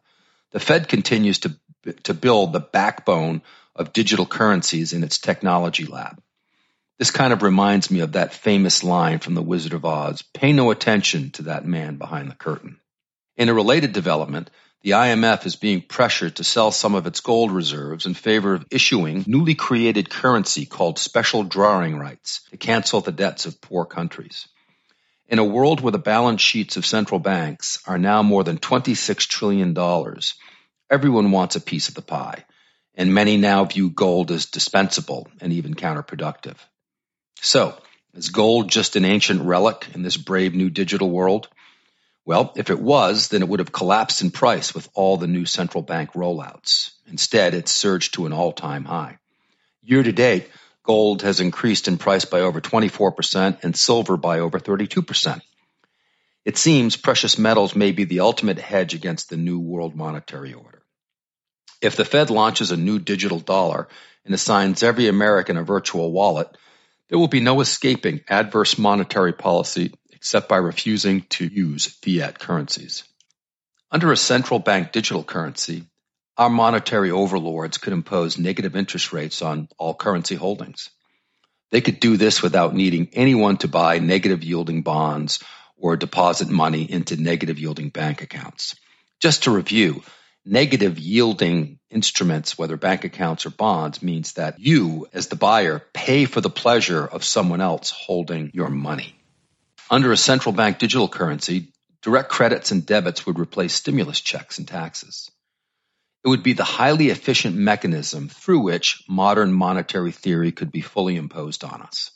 the 0.51 0.59
Fed 0.59 0.87
continues 0.87 1.39
to, 1.39 1.55
to 2.03 2.13
build 2.13 2.53
the 2.53 2.59
backbone 2.59 3.41
of 3.75 3.93
digital 3.93 4.25
currencies 4.25 4.93
in 4.93 5.03
its 5.03 5.17
technology 5.17 5.85
lab. 5.85 6.21
This 6.99 7.11
kind 7.11 7.33
of 7.33 7.41
reminds 7.41 7.89
me 7.89 8.01
of 8.01 8.13
that 8.13 8.33
famous 8.33 8.83
line 8.83 9.19
from 9.19 9.33
The 9.33 9.41
Wizard 9.41 9.73
of 9.73 9.83
Oz 9.83 10.21
pay 10.21 10.53
no 10.53 10.71
attention 10.71 11.31
to 11.31 11.43
that 11.43 11.65
man 11.65 11.97
behind 11.97 12.29
the 12.29 12.35
curtain. 12.35 12.79
In 13.35 13.49
a 13.49 13.53
related 13.53 13.93
development, 13.93 14.51
the 14.83 14.91
IMF 14.91 15.45
is 15.45 15.55
being 15.55 15.81
pressured 15.81 16.35
to 16.35 16.43
sell 16.43 16.69
some 16.69 16.93
of 16.93 17.07
its 17.07 17.21
gold 17.21 17.51
reserves 17.51 18.05
in 18.05 18.13
favor 18.13 18.53
of 18.53 18.65
issuing 18.69 19.23
newly 19.25 19.55
created 19.55 20.09
currency 20.09 20.65
called 20.65 20.99
special 20.99 21.43
drawing 21.43 21.97
rights 21.97 22.41
to 22.51 22.57
cancel 22.57 23.01
the 23.01 23.11
debts 23.11 23.45
of 23.45 23.61
poor 23.61 23.85
countries. 23.85 24.47
In 25.29 25.39
a 25.39 25.43
world 25.43 25.79
where 25.79 25.91
the 25.91 25.97
balance 25.97 26.41
sheets 26.41 26.77
of 26.77 26.85
central 26.85 27.19
banks 27.19 27.81
are 27.87 27.97
now 27.97 28.21
more 28.21 28.43
than 28.43 28.57
$26 28.57 29.27
trillion, 29.27 29.73
everyone 30.93 31.31
wants 31.31 31.55
a 31.55 31.61
piece 31.61 31.87
of 31.87 31.95
the 31.95 32.03
pie, 32.03 32.45
and 32.93 33.15
many 33.15 33.35
now 33.35 33.65
view 33.65 33.89
gold 33.89 34.29
as 34.29 34.45
dispensable 34.45 35.27
and 35.41 35.51
even 35.51 35.73
counterproductive. 35.73 36.57
So, 37.41 37.75
is 38.13 38.29
gold 38.29 38.69
just 38.69 38.95
an 38.95 39.03
ancient 39.03 39.41
relic 39.41 39.87
in 39.95 40.03
this 40.03 40.17
brave 40.17 40.53
new 40.53 40.69
digital 40.69 41.09
world? 41.09 41.49
Well, 42.25 42.53
if 42.55 42.69
it 42.69 42.79
was, 42.79 43.29
then 43.29 43.41
it 43.41 43.49
would 43.49 43.59
have 43.59 43.71
collapsed 43.71 44.21
in 44.21 44.29
price 44.29 44.75
with 44.75 44.87
all 44.93 45.17
the 45.17 45.25
new 45.25 45.45
central 45.45 45.81
bank 45.81 46.13
rollouts. 46.13 46.91
Instead, 47.07 47.55
it 47.55 47.67
surged 47.67 48.13
to 48.13 48.27
an 48.27 48.31
all 48.31 48.53
time 48.53 48.85
high. 48.85 49.17
Year 49.81 50.03
to 50.03 50.11
date, 50.11 50.47
gold 50.83 51.23
has 51.23 51.39
increased 51.39 51.87
in 51.87 51.97
price 51.97 52.25
by 52.25 52.41
over 52.41 52.61
24% 52.61 53.63
and 53.63 53.75
silver 53.75 54.15
by 54.15 54.41
over 54.41 54.59
32%. 54.59 55.41
It 56.45 56.57
seems 56.57 56.97
precious 56.97 57.39
metals 57.39 57.75
may 57.75 57.93
be 57.93 58.03
the 58.03 58.19
ultimate 58.19 58.59
hedge 58.59 58.93
against 58.93 59.31
the 59.31 59.37
new 59.37 59.59
world 59.59 59.95
monetary 59.95 60.53
order. 60.53 60.82
If 61.83 61.97
the 61.97 62.05
Fed 62.05 62.29
launches 62.29 62.71
a 62.71 62.77
new 62.77 62.97
digital 62.97 63.41
dollar 63.41 63.89
and 64.23 64.33
assigns 64.33 64.83
every 64.83 65.09
American 65.09 65.57
a 65.57 65.63
virtual 65.63 66.13
wallet, 66.13 66.47
there 67.09 67.19
will 67.19 67.27
be 67.27 67.41
no 67.41 67.59
escaping 67.59 68.21
adverse 68.29 68.77
monetary 68.77 69.33
policy 69.33 69.93
except 70.13 70.47
by 70.47 70.55
refusing 70.55 71.23
to 71.31 71.45
use 71.45 71.85
fiat 71.85 72.39
currencies. 72.39 73.03
Under 73.91 74.13
a 74.13 74.17
central 74.17 74.59
bank 74.59 74.93
digital 74.93 75.25
currency, 75.25 75.83
our 76.37 76.49
monetary 76.49 77.11
overlords 77.11 77.77
could 77.77 77.91
impose 77.91 78.37
negative 78.37 78.77
interest 78.77 79.11
rates 79.11 79.41
on 79.41 79.67
all 79.77 79.93
currency 79.93 80.35
holdings. 80.35 80.89
They 81.71 81.81
could 81.81 81.99
do 81.99 82.15
this 82.15 82.41
without 82.41 82.73
needing 82.73 83.09
anyone 83.11 83.57
to 83.57 83.67
buy 83.67 83.99
negative 83.99 84.41
yielding 84.41 84.83
bonds 84.83 85.43
or 85.75 85.97
deposit 85.97 86.47
money 86.47 86.89
into 86.89 87.17
negative 87.17 87.59
yielding 87.59 87.89
bank 87.89 88.21
accounts. 88.21 88.77
Just 89.19 89.43
to 89.43 89.51
review, 89.51 90.01
negative 90.45 90.99
yielding 90.99 91.79
instruments, 91.89 92.57
whether 92.57 92.77
bank 92.77 93.03
accounts 93.03 93.45
or 93.45 93.49
bonds, 93.49 94.01
means 94.01 94.33
that 94.33 94.59
you, 94.59 95.07
as 95.13 95.27
the 95.27 95.35
buyer, 95.35 95.83
pay 95.93 96.25
for 96.25 96.41
the 96.41 96.49
pleasure 96.49 97.05
of 97.05 97.23
someone 97.23 97.61
else 97.61 97.91
holding 97.91 98.51
your 98.53 98.69
money. 98.69 99.15
Under 99.89 100.11
a 100.11 100.17
central 100.17 100.53
bank 100.53 100.79
digital 100.79 101.07
currency, 101.07 101.71
direct 102.01 102.29
credits 102.29 102.71
and 102.71 102.85
debits 102.85 103.25
would 103.25 103.39
replace 103.39 103.73
stimulus 103.73 104.19
checks 104.19 104.57
and 104.57 104.67
taxes. 104.67 105.29
It 106.25 106.29
would 106.29 106.43
be 106.43 106.53
the 106.53 106.63
highly 106.63 107.09
efficient 107.09 107.55
mechanism 107.55 108.29
through 108.29 108.59
which 108.59 109.03
modern 109.09 109.53
monetary 109.53 110.11
theory 110.11 110.51
could 110.51 110.71
be 110.71 110.81
fully 110.81 111.17
imposed 111.17 111.63
on 111.63 111.81
us. 111.81 112.11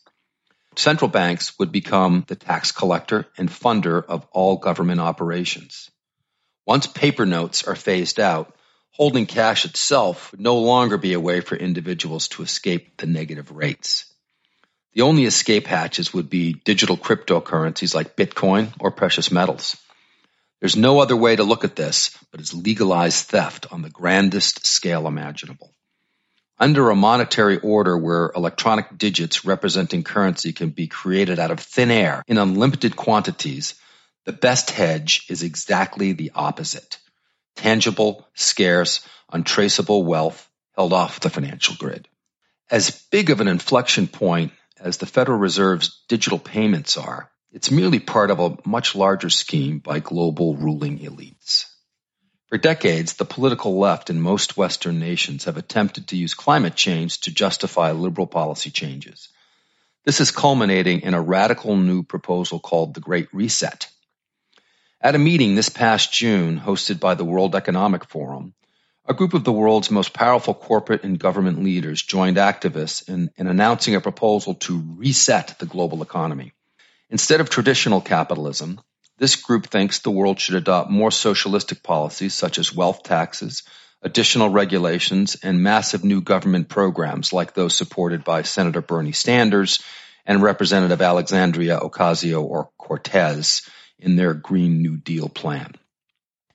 Central 0.77 1.09
banks 1.09 1.57
would 1.59 1.71
become 1.71 2.23
the 2.27 2.35
tax 2.35 2.71
collector 2.71 3.25
and 3.37 3.49
funder 3.49 4.03
of 4.05 4.25
all 4.31 4.57
government 4.57 5.01
operations. 5.01 5.89
Once 6.67 6.85
paper 6.85 7.25
notes 7.25 7.63
are 7.63 7.75
phased 7.75 8.19
out, 8.19 8.53
holding 8.91 9.25
cash 9.25 9.63
itself 9.63 10.31
would 10.31 10.41
no 10.41 10.57
longer 10.57 10.97
be 10.97 11.13
a 11.13 11.19
way 11.19 11.39
for 11.39 11.55
individuals 11.55 12.27
to 12.27 12.43
escape 12.43 12.97
the 12.97 13.07
negative 13.07 13.51
rates. 13.51 14.13
The 14.91 15.03
only 15.03 15.23
escape 15.23 15.65
hatches 15.65 16.13
would 16.13 16.29
be 16.29 16.51
digital 16.65 16.97
cryptocurrencies 16.97 17.95
like 17.95 18.17
Bitcoin 18.17 18.73
or 18.81 18.91
precious 18.91 19.31
metals. 19.31 19.77
There's 20.59 20.75
no 20.75 20.99
other 20.99 21.15
way 21.15 21.37
to 21.37 21.43
look 21.43 21.63
at 21.63 21.77
this 21.77 22.11
but 22.31 22.41
as 22.41 22.53
legalized 22.53 23.27
theft 23.27 23.67
on 23.71 23.81
the 23.81 23.89
grandest 23.89 24.65
scale 24.65 25.07
imaginable. 25.07 25.73
Under 26.59 26.89
a 26.89 26.95
monetary 26.97 27.59
order 27.59 27.97
where 27.97 28.33
electronic 28.35 28.97
digits 28.97 29.45
representing 29.45 30.03
currency 30.03 30.51
can 30.51 30.71
be 30.71 30.87
created 30.87 31.39
out 31.39 31.51
of 31.51 31.61
thin 31.61 31.91
air 31.91 32.23
in 32.27 32.37
unlimited 32.37 32.97
quantities, 32.97 33.75
the 34.27 34.33
best 34.33 34.71
hedge 34.71 35.25
is 35.29 35.41
exactly 35.41 36.11
the 36.11 36.33
opposite 36.35 36.97
tangible, 37.55 38.27
scarce, 38.35 38.99
untraceable 39.31 40.03
wealth 40.03 40.47
held 40.75 40.93
off 40.93 41.21
the 41.21 41.29
financial 41.29 41.75
grid. 41.75 42.07
As 42.69 43.03
big 43.09 43.31
of 43.31 43.39
an 43.39 43.47
inflection 43.47 44.05
point 44.05 44.51
as 44.79 44.97
the 44.97 45.07
Federal 45.07 45.39
Reserve's 45.39 46.03
digital 46.07 46.37
payments 46.37 46.97
are, 46.97 47.31
it's 47.51 47.71
merely 47.71 47.99
part 47.99 48.29
of 48.29 48.39
a 48.39 48.57
much 48.65 48.95
larger 48.95 49.29
scheme 49.29 49.79
by 49.79 49.99
global 49.99 50.55
ruling 50.55 50.99
elites. 50.99 51.65
For 52.47 52.57
decades, 52.57 53.13
the 53.13 53.25
political 53.25 53.79
left 53.79 54.09
in 54.09 54.19
most 54.19 54.57
Western 54.57 54.99
nations 54.99 55.45
have 55.45 55.57
attempted 55.57 56.09
to 56.09 56.17
use 56.17 56.33
climate 56.33 56.75
change 56.75 57.21
to 57.21 57.33
justify 57.33 57.93
liberal 57.93 58.27
policy 58.27 58.71
changes. 58.71 59.29
This 60.05 60.19
is 60.19 60.31
culminating 60.31 61.01
in 61.01 61.13
a 61.13 61.21
radical 61.21 61.77
new 61.77 62.03
proposal 62.03 62.59
called 62.59 62.93
the 62.93 63.01
Great 63.01 63.33
Reset, 63.33 63.87
at 64.99 65.15
a 65.15 65.19
meeting 65.19 65.55
this 65.55 65.69
past 65.69 66.11
June 66.11 66.59
hosted 66.59 66.99
by 66.99 67.13
the 67.13 67.25
World 67.25 67.55
Economic 67.55 68.05
Forum, 68.05 68.53
a 69.05 69.13
group 69.13 69.33
of 69.33 69.43
the 69.43 69.51
world's 69.51 69.91
most 69.91 70.11
powerful 70.11 70.53
corporate 70.53 71.03
and 71.03 71.19
government 71.19 71.63
leaders 71.63 72.01
joined 72.01 72.37
activists 72.37 73.07
in, 73.07 73.29
in 73.37 73.47
announcing 73.47 73.95
a 73.95 74.01
proposal 74.01 74.55
to 74.55 74.83
reset 74.97 75.55
the 75.59 75.65
global 75.65 76.01
economy. 76.01 76.51
Instead 77.09 77.39
of 77.39 77.49
traditional 77.49 78.01
capitalism, 78.01 78.81
this 79.17 79.35
group 79.35 79.67
thinks 79.67 79.99
the 79.99 80.11
world 80.11 80.39
should 80.39 80.55
adopt 80.55 80.89
more 80.89 81.11
socialistic 81.11 81.83
policies 81.83 82.33
such 82.33 82.57
as 82.57 82.75
wealth 82.75 83.03
taxes, 83.03 83.63
additional 84.01 84.49
regulations, 84.49 85.37
and 85.41 85.63
massive 85.63 86.03
new 86.03 86.21
government 86.21 86.69
programs 86.69 87.31
like 87.31 87.53
those 87.53 87.77
supported 87.77 88.23
by 88.23 88.41
Senator 88.41 88.81
Bernie 88.81 89.13
Sanders 89.13 89.81
and 90.25 90.41
Representative 90.41 91.01
Alexandria 91.01 91.79
Ocasio 91.79 92.43
or 92.43 92.69
Cortez 92.77 93.61
in 93.99 94.15
their 94.15 94.33
Green 94.33 94.81
New 94.81 94.97
Deal 94.97 95.29
plan. 95.29 95.73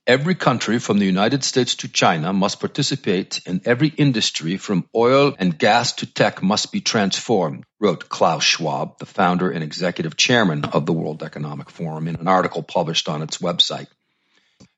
Every 0.04 0.34
country 0.34 0.80
from 0.80 0.99
the 0.99 1.06
United 1.06 1.44
States 1.44 1.76
to 1.76 1.88
China 1.88 2.32
must 2.32 2.58
participate 2.58 3.40
and 3.46 3.64
every 3.64 3.87
industry 3.87 4.56
from 4.56 4.88
oil 4.96 5.37
and 5.38 5.56
gas 5.56 5.92
to 5.94 6.06
tech 6.06 6.42
must 6.42 6.72
be 6.72 6.80
transformed, 6.80 7.64
wrote 7.78 8.08
Klaus 8.08 8.42
Schwab, 8.42 8.99
the 8.99 9.06
founder 9.06 9.49
and 9.49 9.62
executive 9.62 10.16
chairman 10.16 10.64
of 10.64 10.87
the 10.87 10.92
World 10.92 11.22
Economic 11.22 11.70
Forum 11.70 12.08
in 12.08 12.16
an 12.16 12.26
article 12.26 12.64
published 12.64 13.08
on 13.08 13.22
its 13.22 13.38
website. 13.38 13.87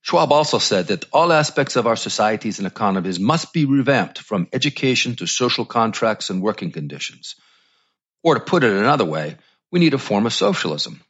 Schwab 0.03 0.31
also 0.31 0.59
said 0.59 0.89
that 0.89 1.07
all 1.11 1.33
aspects 1.33 1.77
of 1.77 1.87
our 1.87 1.97
societies 1.97 2.59
and 2.59 2.67
economies 2.67 3.19
must 3.19 3.55
be 3.55 3.65
revamped 3.65 4.19
from 4.19 4.49
education 4.53 5.17
to 5.17 5.27
social 5.27 5.65
contracts 5.65 6.29
and 6.29 6.43
working 6.43 6.71
conditions. 6.71 7.37
Or 8.23 8.35
to 8.35 8.41
put 8.41 8.63
it 8.63 8.73
another 8.73 9.07
way, 9.07 9.39
we 9.73 9.81
need 9.81 9.95
a 9.95 9.99
form 9.99 10.27
of 10.27 10.35
socialism, 10.35 11.01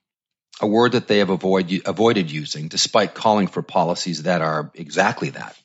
a 0.60 0.66
word 0.66 0.92
that 0.92 1.08
they 1.08 1.18
have 1.18 1.30
avoid, 1.30 1.82
avoided 1.84 2.30
using 2.30 2.68
despite 2.68 3.14
calling 3.14 3.46
for 3.46 3.62
policies 3.62 4.24
that 4.24 4.42
are 4.42 4.70
exactly 4.74 5.30
that. 5.30 5.56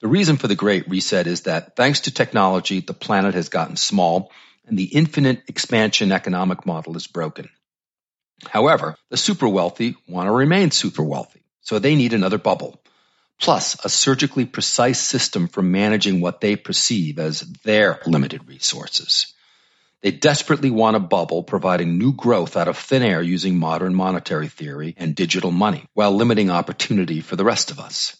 The 0.00 0.08
reason 0.08 0.36
for 0.36 0.48
the 0.48 0.54
Great 0.54 0.88
Reset 0.88 1.26
is 1.26 1.42
that 1.42 1.76
thanks 1.76 2.00
to 2.00 2.10
technology, 2.10 2.80
the 2.80 2.94
planet 2.94 3.34
has 3.34 3.50
gotten 3.50 3.76
small 3.76 4.32
and 4.66 4.78
the 4.78 4.84
infinite 4.84 5.42
expansion 5.48 6.12
economic 6.12 6.64
model 6.64 6.96
is 6.96 7.06
broken. 7.06 7.50
However, 8.48 8.96
the 9.10 9.18
super 9.18 9.48
wealthy 9.48 9.96
want 10.08 10.26
to 10.26 10.32
remain 10.32 10.70
super 10.70 11.02
wealthy, 11.02 11.42
so 11.60 11.78
they 11.78 11.94
need 11.94 12.14
another 12.14 12.38
bubble, 12.38 12.80
plus 13.38 13.76
a 13.84 13.90
surgically 13.90 14.46
precise 14.46 14.98
system 14.98 15.48
for 15.48 15.60
managing 15.60 16.22
what 16.22 16.40
they 16.40 16.56
perceive 16.56 17.18
as 17.18 17.40
their 17.64 18.00
limited 18.06 18.48
resources. 18.48 19.34
They 20.02 20.10
desperately 20.12 20.70
want 20.70 20.96
a 20.96 21.00
bubble 21.00 21.42
providing 21.42 21.98
new 21.98 22.14
growth 22.14 22.56
out 22.56 22.68
of 22.68 22.78
thin 22.78 23.02
air 23.02 23.20
using 23.20 23.58
modern 23.58 23.94
monetary 23.94 24.48
theory 24.48 24.94
and 24.96 25.14
digital 25.14 25.50
money, 25.50 25.86
while 25.92 26.12
limiting 26.12 26.50
opportunity 26.50 27.20
for 27.20 27.36
the 27.36 27.44
rest 27.44 27.70
of 27.70 27.78
us. 27.78 28.16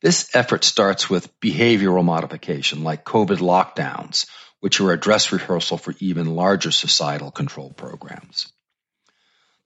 This 0.00 0.34
effort 0.34 0.64
starts 0.64 1.10
with 1.10 1.38
behavioral 1.40 2.04
modification 2.04 2.82
like 2.82 3.04
COVID 3.04 3.38
lockdowns, 3.38 4.26
which 4.60 4.80
are 4.80 4.92
a 4.92 4.98
dress 4.98 5.30
rehearsal 5.30 5.76
for 5.76 5.94
even 5.98 6.34
larger 6.34 6.70
societal 6.70 7.30
control 7.30 7.72
programs. 7.72 8.50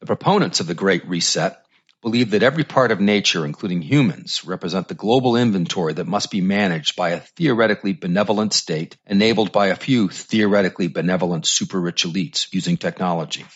The 0.01 0.07
proponents 0.07 0.59
of 0.59 0.67
the 0.67 0.75
Great 0.75 1.07
Reset 1.07 1.57
believe 2.03 2.33
that 2.33 2.43
every 2.43 2.65
part 2.65 2.91
of 2.91 3.01
nature, 3.01 3.47
including 3.47 3.81
humans, 3.81 4.45
represent 4.45 4.89
the 4.89 4.95
global 4.95 5.37
inventory 5.37 5.95
that 5.95 6.07
must 6.07 6.31
be 6.31 6.41
managed 6.41 6.97
by 6.97 7.11
a 7.11 7.21
theoretically 7.21 7.93
benevolent 7.93 8.53
state 8.53 8.97
enabled 9.07 9.53
by 9.53 9.69
a 9.69 9.77
few 9.77 10.09
theoretically 10.09 10.89
benevolent 10.89 11.47
super 11.47 11.81
rich 11.81 12.05
elites 12.05 12.53
using 12.53 12.77
technology. 12.77 13.47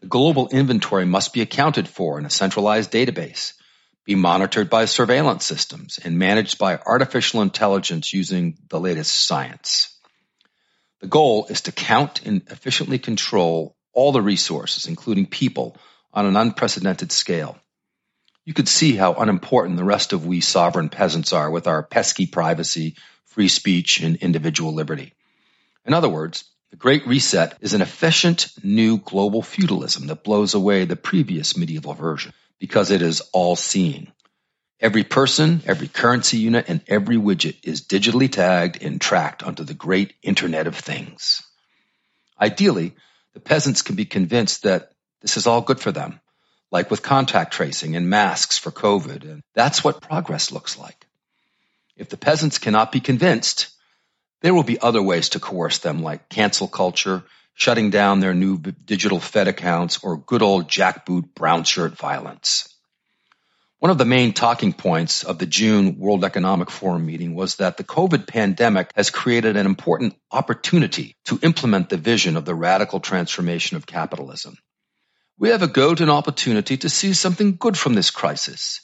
The 0.00 0.06
global 0.06 0.48
inventory 0.48 1.04
must 1.04 1.32
be 1.32 1.42
accounted 1.42 1.88
for 1.88 2.18
in 2.18 2.24
a 2.24 2.30
centralized 2.30 2.92
database 2.92 3.52
be 4.04 4.14
monitored 4.14 4.68
by 4.68 4.84
surveillance 4.86 5.44
systems 5.44 5.98
and 6.02 6.18
managed 6.18 6.58
by 6.58 6.76
artificial 6.76 7.42
intelligence 7.42 8.12
using 8.12 8.58
the 8.68 8.80
latest 8.80 9.26
science. 9.26 9.96
The 11.00 11.06
goal 11.06 11.46
is 11.48 11.62
to 11.62 11.72
count 11.72 12.24
and 12.24 12.42
efficiently 12.50 12.98
control 12.98 13.76
all 13.92 14.12
the 14.12 14.22
resources, 14.22 14.86
including 14.86 15.26
people, 15.26 15.76
on 16.12 16.26
an 16.26 16.36
unprecedented 16.36 17.12
scale. 17.12 17.58
You 18.44 18.54
could 18.54 18.68
see 18.68 18.96
how 18.96 19.14
unimportant 19.14 19.76
the 19.76 19.84
rest 19.84 20.12
of 20.12 20.26
we 20.26 20.40
sovereign 20.40 20.88
peasants 20.88 21.32
are 21.32 21.50
with 21.50 21.66
our 21.66 21.82
pesky 21.82 22.26
privacy, 22.26 22.96
free 23.26 23.48
speech, 23.48 24.00
and 24.00 24.16
individual 24.16 24.74
liberty. 24.74 25.14
In 25.86 25.94
other 25.94 26.08
words, 26.08 26.44
the 26.70 26.76
Great 26.76 27.06
Reset 27.06 27.56
is 27.60 27.74
an 27.74 27.82
efficient 27.82 28.48
new 28.62 28.98
global 28.98 29.42
feudalism 29.42 30.06
that 30.06 30.24
blows 30.24 30.54
away 30.54 30.84
the 30.84 30.96
previous 30.96 31.56
medieval 31.56 31.94
version 31.94 32.32
because 32.58 32.90
it 32.90 33.02
is 33.02 33.20
all 33.32 33.56
seeing. 33.56 34.10
Every 34.80 35.04
person, 35.04 35.62
every 35.66 35.86
currency 35.86 36.38
unit, 36.38 36.64
and 36.68 36.80
every 36.88 37.16
widget 37.16 37.56
is 37.62 37.82
digitally 37.82 38.30
tagged 38.30 38.82
and 38.82 39.00
tracked 39.00 39.42
onto 39.42 39.64
the 39.64 39.74
great 39.74 40.14
Internet 40.22 40.66
of 40.66 40.74
Things. 40.74 41.42
Ideally, 42.40 42.94
the 43.34 43.40
peasants 43.40 43.82
can 43.82 43.94
be 43.94 44.04
convinced 44.04 44.62
that 44.62 44.91
this 45.22 45.36
is 45.36 45.46
all 45.46 45.60
good 45.62 45.80
for 45.80 45.92
them, 45.92 46.20
like 46.70 46.90
with 46.90 47.02
contact 47.02 47.54
tracing 47.54 47.96
and 47.96 48.10
masks 48.10 48.58
for 48.58 48.70
COVID, 48.70 49.22
and 49.22 49.42
that's 49.54 49.82
what 49.82 50.02
progress 50.02 50.52
looks 50.52 50.78
like. 50.78 51.06
If 51.96 52.08
the 52.08 52.16
peasants 52.16 52.58
cannot 52.58 52.92
be 52.92 53.00
convinced, 53.00 53.68
there 54.40 54.54
will 54.54 54.64
be 54.64 54.80
other 54.80 55.02
ways 55.02 55.30
to 55.30 55.40
coerce 55.40 55.78
them, 55.78 56.02
like 56.02 56.28
cancel 56.28 56.68
culture, 56.68 57.22
shutting 57.54 57.90
down 57.90 58.20
their 58.20 58.34
new 58.34 58.58
digital 58.58 59.20
Fed 59.20 59.48
accounts, 59.48 60.02
or 60.02 60.16
good 60.16 60.42
old 60.42 60.68
jackboot 60.68 61.34
brown 61.34 61.64
shirt 61.64 61.96
violence. 61.96 62.68
One 63.78 63.90
of 63.90 63.98
the 63.98 64.04
main 64.04 64.32
talking 64.32 64.72
points 64.72 65.24
of 65.24 65.38
the 65.38 65.46
June 65.46 65.98
World 65.98 66.24
Economic 66.24 66.70
Forum 66.70 67.04
meeting 67.04 67.34
was 67.34 67.56
that 67.56 67.76
the 67.76 67.84
COVID 67.84 68.28
pandemic 68.28 68.92
has 68.94 69.10
created 69.10 69.56
an 69.56 69.66
important 69.66 70.14
opportunity 70.30 71.16
to 71.24 71.40
implement 71.42 71.88
the 71.88 71.96
vision 71.96 72.36
of 72.36 72.44
the 72.44 72.54
radical 72.54 73.00
transformation 73.00 73.76
of 73.76 73.84
capitalism. 73.84 74.56
We 75.38 75.48
have 75.48 75.62
a 75.62 75.68
golden 75.68 76.10
opportunity 76.10 76.76
to 76.78 76.88
see 76.88 77.14
something 77.14 77.56
good 77.56 77.76
from 77.76 77.94
this 77.94 78.10
crisis. 78.10 78.80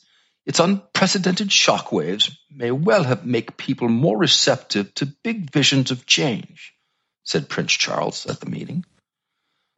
Its 0.47 0.61
unprecedented 0.61 1.49
shockwaves 1.49 2.37
may 2.51 2.71
well 2.71 3.05
have 3.05 3.25
make 3.27 3.57
people 3.57 3.89
more 3.89 4.17
receptive 4.17 4.95
to 4.95 5.07
big 5.23 5.51
visions 5.51 5.91
of 5.91 6.07
change 6.07 6.75
said 7.29 7.49
Prince 7.49 7.75
Charles 7.75 8.25
at 8.27 8.41
the 8.41 8.49
meeting. 8.49 8.85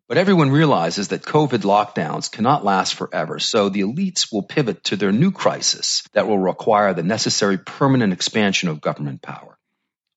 But 0.06 0.18
everyone 0.18 0.50
realizes 0.50 1.08
that 1.08 1.22
COVID 1.22 1.62
lockdowns 1.62 2.30
cannot 2.30 2.64
last 2.64 2.94
forever, 2.94 3.40
so 3.40 3.68
the 3.68 3.80
elites 3.80 4.32
will 4.32 4.42
pivot 4.42 4.84
to 4.84 4.96
their 4.96 5.10
new 5.10 5.32
crisis 5.32 6.04
that 6.12 6.28
will 6.28 6.38
require 6.38 6.94
the 6.94 7.02
necessary 7.02 7.58
permanent 7.58 8.12
expansion 8.12 8.68
of 8.68 8.80
government 8.80 9.20
power. 9.20 9.58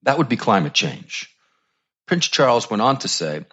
That 0.03 0.19
would 0.19 0.29
be 0.29 0.37
climate 0.37 0.73
change. 0.73 1.35
Prince 2.05 2.27
Charles 2.27 2.69
went 2.69 2.81
on 2.81 2.99
to 2.99 3.07
say, 3.07 3.45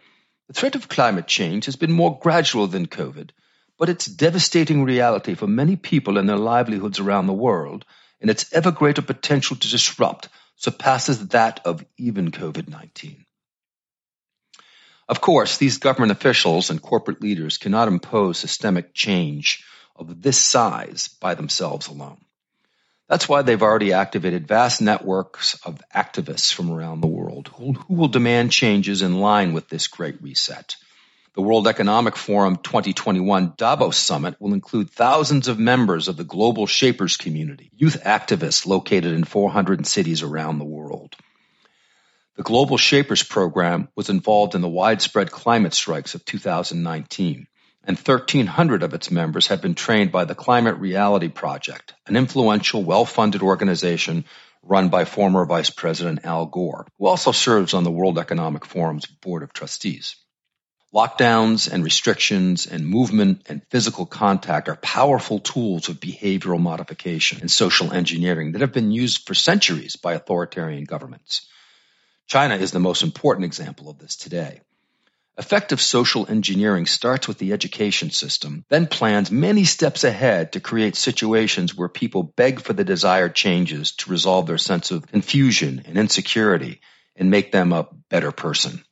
the 0.50 0.54
threat 0.54 0.74
of 0.74 0.88
climate 0.88 1.28
change 1.28 1.66
has 1.66 1.76
been 1.76 1.92
more 1.92 2.18
gradual 2.18 2.66
than 2.66 2.88
COVID, 2.88 3.30
but 3.78 3.88
its 3.88 4.06
devastating 4.06 4.82
reality 4.82 5.36
for 5.36 5.46
many 5.46 5.76
people 5.76 6.18
and 6.18 6.28
their 6.28 6.36
livelihoods 6.36 6.98
around 6.98 7.28
the 7.28 7.32
world 7.32 7.84
and 8.20 8.28
its 8.28 8.52
ever 8.52 8.72
greater 8.72 9.00
potential 9.00 9.56
to 9.56 9.70
disrupt 9.70 10.28
surpasses 10.56 11.28
that 11.28 11.60
of 11.64 11.84
even 11.98 12.32
COVID 12.32 12.68
19. 12.68 13.24
Of 15.08 15.20
course, 15.20 15.56
these 15.56 15.78
government 15.78 16.10
officials 16.10 16.70
and 16.70 16.82
corporate 16.82 17.22
leaders 17.22 17.56
cannot 17.56 17.86
impose 17.86 18.36
systemic 18.36 18.92
change 18.92 19.64
of 19.94 20.20
this 20.20 20.40
size 20.40 21.06
by 21.20 21.36
themselves 21.36 21.86
alone. 21.86 22.18
That's 23.11 23.29
why 23.29 23.42
they've 23.42 23.61
already 23.61 23.92
activated 23.92 24.46
vast 24.46 24.81
networks 24.81 25.59
of 25.66 25.83
activists 25.92 26.55
from 26.55 26.70
around 26.70 27.01
the 27.01 27.09
world 27.09 27.51
who 27.57 27.75
will 27.88 28.07
demand 28.07 28.53
changes 28.53 29.03
in 29.03 29.18
line 29.18 29.53
with 29.53 29.68
this 29.68 29.88
great 29.88 30.23
reset. 30.23 30.77
The 31.35 31.42
World 31.42 31.66
Economic 31.66 32.14
Forum 32.14 32.59
2021 32.59 33.55
Davos 33.57 33.96
Summit 33.96 34.37
will 34.38 34.55
include 34.55 34.90
thousands 34.90 35.49
of 35.49 35.59
members 35.59 36.07
of 36.07 36.16
the 36.16 36.23
global 36.23 36.68
shapers 36.68 37.16
community, 37.16 37.73
youth 37.75 38.01
activists 38.05 38.64
located 38.64 39.12
in 39.12 39.25
400 39.25 39.88
cities 39.88 40.23
around 40.23 40.61
the 40.61 40.64
world. 40.64 41.16
The 42.37 42.44
Global 42.44 42.79
Shapers 42.79 43.25
Program 43.25 43.88
was 43.96 44.09
involved 44.09 44.55
in 44.55 44.61
the 44.61 44.68
widespread 44.68 45.33
climate 45.33 45.75
strikes 45.75 46.14
of 46.14 46.25
2019, 46.25 47.49
and 47.85 47.97
1,300 47.97 48.83
of 48.83 48.95
its 48.95 49.11
members 49.11 49.49
have 49.49 49.62
been 49.62 49.75
trained 49.75 50.12
by 50.12 50.25
the 50.25 50.35
Climate 50.35 50.77
Reality 50.77 51.29
Project, 51.29 51.95
an 52.07 52.16
influential, 52.16 52.83
well 52.83 53.05
funded 53.05 53.43
organization 53.43 54.25
run 54.62 54.88
by 54.88 55.05
former 55.05 55.45
Vice 55.47 55.71
President 55.71 56.25
Al 56.25 56.47
Gore, 56.47 56.87
who 56.99 57.07
also 57.07 57.33
serves 57.33 57.75
on 57.75 57.85
the 57.85 57.90
World 57.90 58.19
Economic 58.19 58.64
Forum's 58.64 59.07
Board 59.07 59.43
of 59.43 59.53
Trustees. 59.53 60.16
Lockdowns 60.93 61.73
and 61.73 61.85
restrictions 61.85 62.66
and 62.66 62.85
movement 62.85 63.43
and 63.49 63.62
physical 63.71 64.07
contact 64.07 64.69
are 64.69 64.77
powerful 64.77 65.38
tools 65.38 65.88
of 65.88 66.01
behavioral 66.01 66.61
modification 66.61 67.40
and 67.40 67.51
social 67.51 67.93
engineering 67.93 68.53
that 68.53 68.61
have 68.61 68.73
been 68.73 68.90
used 68.90 69.25
for 69.25 69.35
centuries 69.35 69.95
by 69.95 70.14
authoritarian 70.14 70.85
governments. 70.85 71.47
China 72.27 72.57
is 72.57 72.73
the 72.73 72.81
most 72.81 73.05
important 73.05 73.45
example 73.45 73.88
of 73.88 73.99
this 73.99 74.16
today. 74.16 74.61
Effective 75.40 75.81
social 75.81 76.26
engineering 76.29 76.85
starts 76.85 77.26
with 77.26 77.38
the 77.38 77.55
education 77.55 78.11
system, 78.11 78.62
then 78.68 78.87
plans 78.87 79.31
many 79.31 79.64
steps 79.64 80.05
ahead 80.05 80.53
to 80.53 80.61
create 80.61 80.96
situations 80.96 81.74
where 81.74 81.88
people 81.88 82.22
beg 82.22 82.61
for 82.61 82.74
the 82.74 82.85
desired 82.85 83.35
changes 83.35 83.92
to 83.92 84.11
resolve 84.11 84.46
their 84.46 84.59
sense 84.59 84.90
of 84.90 85.07
confusion 85.07 85.83
and 85.87 85.96
insecurity 85.96 86.83
and 87.16 87.31
make 87.31 87.53
them 87.53 87.72
a 87.72 87.88
better 88.11 88.33
person. 88.33 88.85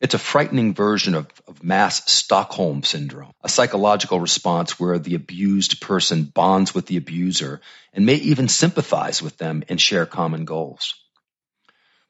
It's 0.00 0.14
a 0.14 0.18
frightening 0.18 0.74
version 0.74 1.16
of, 1.16 1.26
of, 1.48 1.64
mass 1.64 2.08
Stockholm 2.08 2.84
syndrome, 2.84 3.32
a 3.42 3.48
psychological 3.48 4.20
response 4.20 4.78
where 4.78 5.00
the 5.00 5.16
abused 5.16 5.80
person 5.80 6.22
bonds 6.22 6.72
with 6.72 6.86
the 6.86 6.98
abuser 6.98 7.60
and 7.92 8.06
may 8.06 8.14
even 8.14 8.46
sympathize 8.46 9.20
with 9.20 9.38
them 9.38 9.64
and 9.68 9.80
share 9.80 10.06
common 10.06 10.44
goals. 10.44 10.94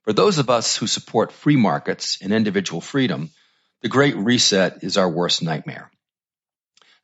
For 0.03 0.13
those 0.13 0.37
of 0.37 0.51
us 0.51 0.77
who 0.77 0.87
support 0.87 1.33
free 1.33 1.57
markets 1.57 2.19
and 2.21 2.31
individual 2.31 2.83
freedom, 2.83 3.31
the 3.85 3.91
Great 3.91 4.17
Reset 4.17 4.83
is 4.83 4.97
our 4.97 5.11
worst 5.11 5.43
nightmare. 5.43 5.91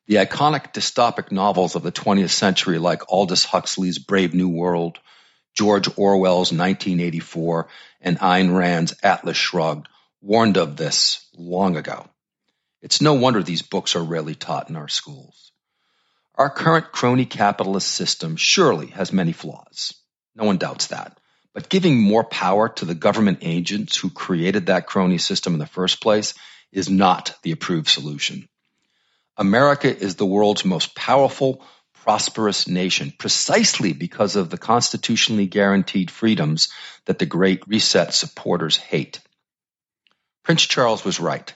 The 0.07 0.15
iconic 0.15 0.73
dystopic 0.73 1.31
novels 1.31 1.75
of 1.75 1.83
the 1.83 1.91
20th 1.91 2.31
century, 2.31 2.79
like 2.79 3.03
Aldous 3.07 3.45
Huxley's 3.45 3.99
Brave 3.99 4.33
New 4.33 4.49
World, 4.49 4.97
George 5.53 5.87
Orwell's 5.95 6.51
1984, 6.51 7.67
and 8.01 8.17
Ayn 8.17 8.57
Rand's 8.57 8.95
Atlas 9.03 9.37
Shrugged, 9.37 9.89
warned 10.21 10.57
of 10.57 10.75
this 10.75 11.23
long 11.37 11.77
ago. 11.77 12.07
It's 12.81 12.99
no 12.99 13.13
wonder 13.13 13.43
these 13.43 13.61
books 13.61 13.95
are 13.95 14.03
rarely 14.03 14.33
taught 14.33 14.71
in 14.71 14.75
our 14.75 14.87
schools. 14.87 15.51
Our 16.33 16.49
current 16.49 16.91
crony 16.91 17.27
capitalist 17.27 17.89
system 17.89 18.37
surely 18.37 18.87
has 18.87 19.13
many 19.13 19.33
flaws. 19.33 19.93
No 20.35 20.45
one 20.45 20.57
doubts 20.57 20.87
that. 20.87 21.19
But 21.53 21.69
giving 21.69 22.01
more 22.01 22.23
power 22.23 22.69
to 22.69 22.85
the 22.85 22.95
government 22.95 23.39
agents 23.43 23.97
who 23.97 24.09
created 24.09 24.65
that 24.65 24.87
crony 24.87 25.19
system 25.19 25.53
in 25.53 25.59
the 25.59 25.67
first 25.67 26.01
place 26.01 26.33
is 26.71 26.89
not 26.89 27.35
the 27.43 27.51
approved 27.51 27.89
solution. 27.89 28.47
America 29.37 29.95
is 29.95 30.15
the 30.15 30.25
world's 30.25 30.65
most 30.65 30.95
powerful, 30.95 31.65
prosperous 31.93 32.67
nation 32.67 33.13
precisely 33.17 33.93
because 33.93 34.35
of 34.35 34.49
the 34.49 34.57
constitutionally 34.57 35.47
guaranteed 35.47 36.11
freedoms 36.11 36.69
that 37.05 37.19
the 37.19 37.25
Great 37.25 37.67
Reset 37.67 38.13
supporters 38.13 38.77
hate. 38.77 39.19
Prince 40.43 40.65
Charles 40.65 41.05
was 41.05 41.19
right. 41.19 41.53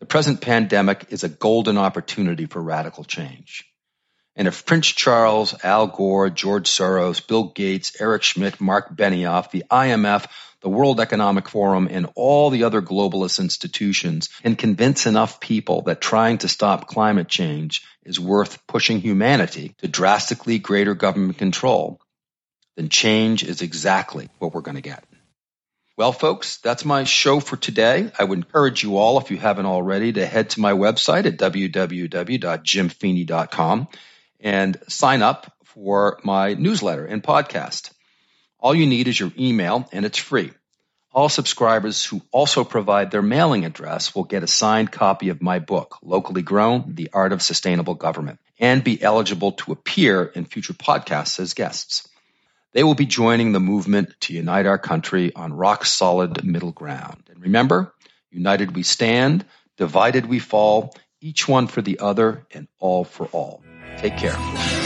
The 0.00 0.06
present 0.06 0.40
pandemic 0.40 1.06
is 1.10 1.24
a 1.24 1.28
golden 1.28 1.78
opportunity 1.78 2.46
for 2.46 2.60
radical 2.60 3.04
change. 3.04 3.64
And 4.36 4.46
if 4.46 4.64
Prince 4.66 4.88
Charles, 4.88 5.54
Al 5.64 5.86
Gore, 5.86 6.28
George 6.28 6.68
Soros, 6.68 7.26
Bill 7.26 7.44
Gates, 7.44 7.98
Eric 7.98 8.22
Schmidt, 8.22 8.60
Marc 8.60 8.94
Benioff, 8.94 9.50
the 9.50 9.64
IMF, 9.70 10.26
the 10.60 10.68
World 10.68 11.00
Economic 11.00 11.48
Forum, 11.48 11.88
and 11.90 12.10
all 12.14 12.50
the 12.50 12.64
other 12.64 12.82
globalist 12.82 13.40
institutions 13.40 14.28
can 14.42 14.54
convince 14.54 15.06
enough 15.06 15.40
people 15.40 15.80
that 15.82 16.02
trying 16.02 16.36
to 16.38 16.48
stop 16.48 16.86
climate 16.86 17.28
change 17.28 17.82
is 18.04 18.20
worth 18.20 18.66
pushing 18.66 19.00
humanity 19.00 19.74
to 19.78 19.88
drastically 19.88 20.58
greater 20.58 20.94
government 20.94 21.38
control, 21.38 21.98
then 22.76 22.90
change 22.90 23.42
is 23.42 23.62
exactly 23.62 24.28
what 24.38 24.52
we're 24.52 24.60
going 24.60 24.76
to 24.76 24.82
get. 24.82 25.02
Well, 25.96 26.12
folks, 26.12 26.58
that's 26.58 26.84
my 26.84 27.04
show 27.04 27.40
for 27.40 27.56
today. 27.56 28.12
I 28.18 28.24
would 28.24 28.36
encourage 28.36 28.82
you 28.82 28.98
all, 28.98 29.18
if 29.18 29.30
you 29.30 29.38
haven't 29.38 29.64
already, 29.64 30.12
to 30.12 30.26
head 30.26 30.50
to 30.50 30.60
my 30.60 30.72
website 30.72 31.24
at 31.24 31.38
www.jimfini.com 31.38 33.88
and 34.40 34.78
sign 34.88 35.22
up 35.22 35.52
for 35.64 36.18
my 36.24 36.54
newsletter 36.54 37.04
and 37.04 37.22
podcast. 37.22 37.90
All 38.58 38.74
you 38.74 38.86
need 38.86 39.08
is 39.08 39.18
your 39.18 39.32
email 39.38 39.88
and 39.92 40.04
it's 40.04 40.18
free. 40.18 40.52
All 41.12 41.28
subscribers 41.28 42.04
who 42.04 42.20
also 42.30 42.62
provide 42.62 43.10
their 43.10 43.22
mailing 43.22 43.64
address 43.64 44.14
will 44.14 44.24
get 44.24 44.42
a 44.42 44.46
signed 44.46 44.92
copy 44.92 45.30
of 45.30 45.40
my 45.40 45.60
book, 45.60 45.98
Locally 46.02 46.42
Grown 46.42 46.94
The 46.94 47.08
Art 47.12 47.32
of 47.32 47.40
Sustainable 47.40 47.94
Government, 47.94 48.38
and 48.58 48.84
be 48.84 49.02
eligible 49.02 49.52
to 49.52 49.72
appear 49.72 50.24
in 50.24 50.44
future 50.44 50.74
podcasts 50.74 51.40
as 51.40 51.54
guests. 51.54 52.06
They 52.74 52.84
will 52.84 52.94
be 52.94 53.06
joining 53.06 53.52
the 53.52 53.60
movement 53.60 54.14
to 54.22 54.34
unite 54.34 54.66
our 54.66 54.76
country 54.76 55.34
on 55.34 55.54
rock 55.54 55.86
solid 55.86 56.44
middle 56.44 56.72
ground. 56.72 57.22
And 57.30 57.40
remember, 57.40 57.94
united 58.30 58.76
we 58.76 58.82
stand, 58.82 59.46
divided 59.78 60.26
we 60.26 60.38
fall, 60.38 60.94
each 61.22 61.48
one 61.48 61.66
for 61.66 61.80
the 61.80 62.00
other, 62.00 62.46
and 62.50 62.68
all 62.78 63.04
for 63.04 63.26
all. 63.32 63.62
Take 63.98 64.16
care. 64.16 64.85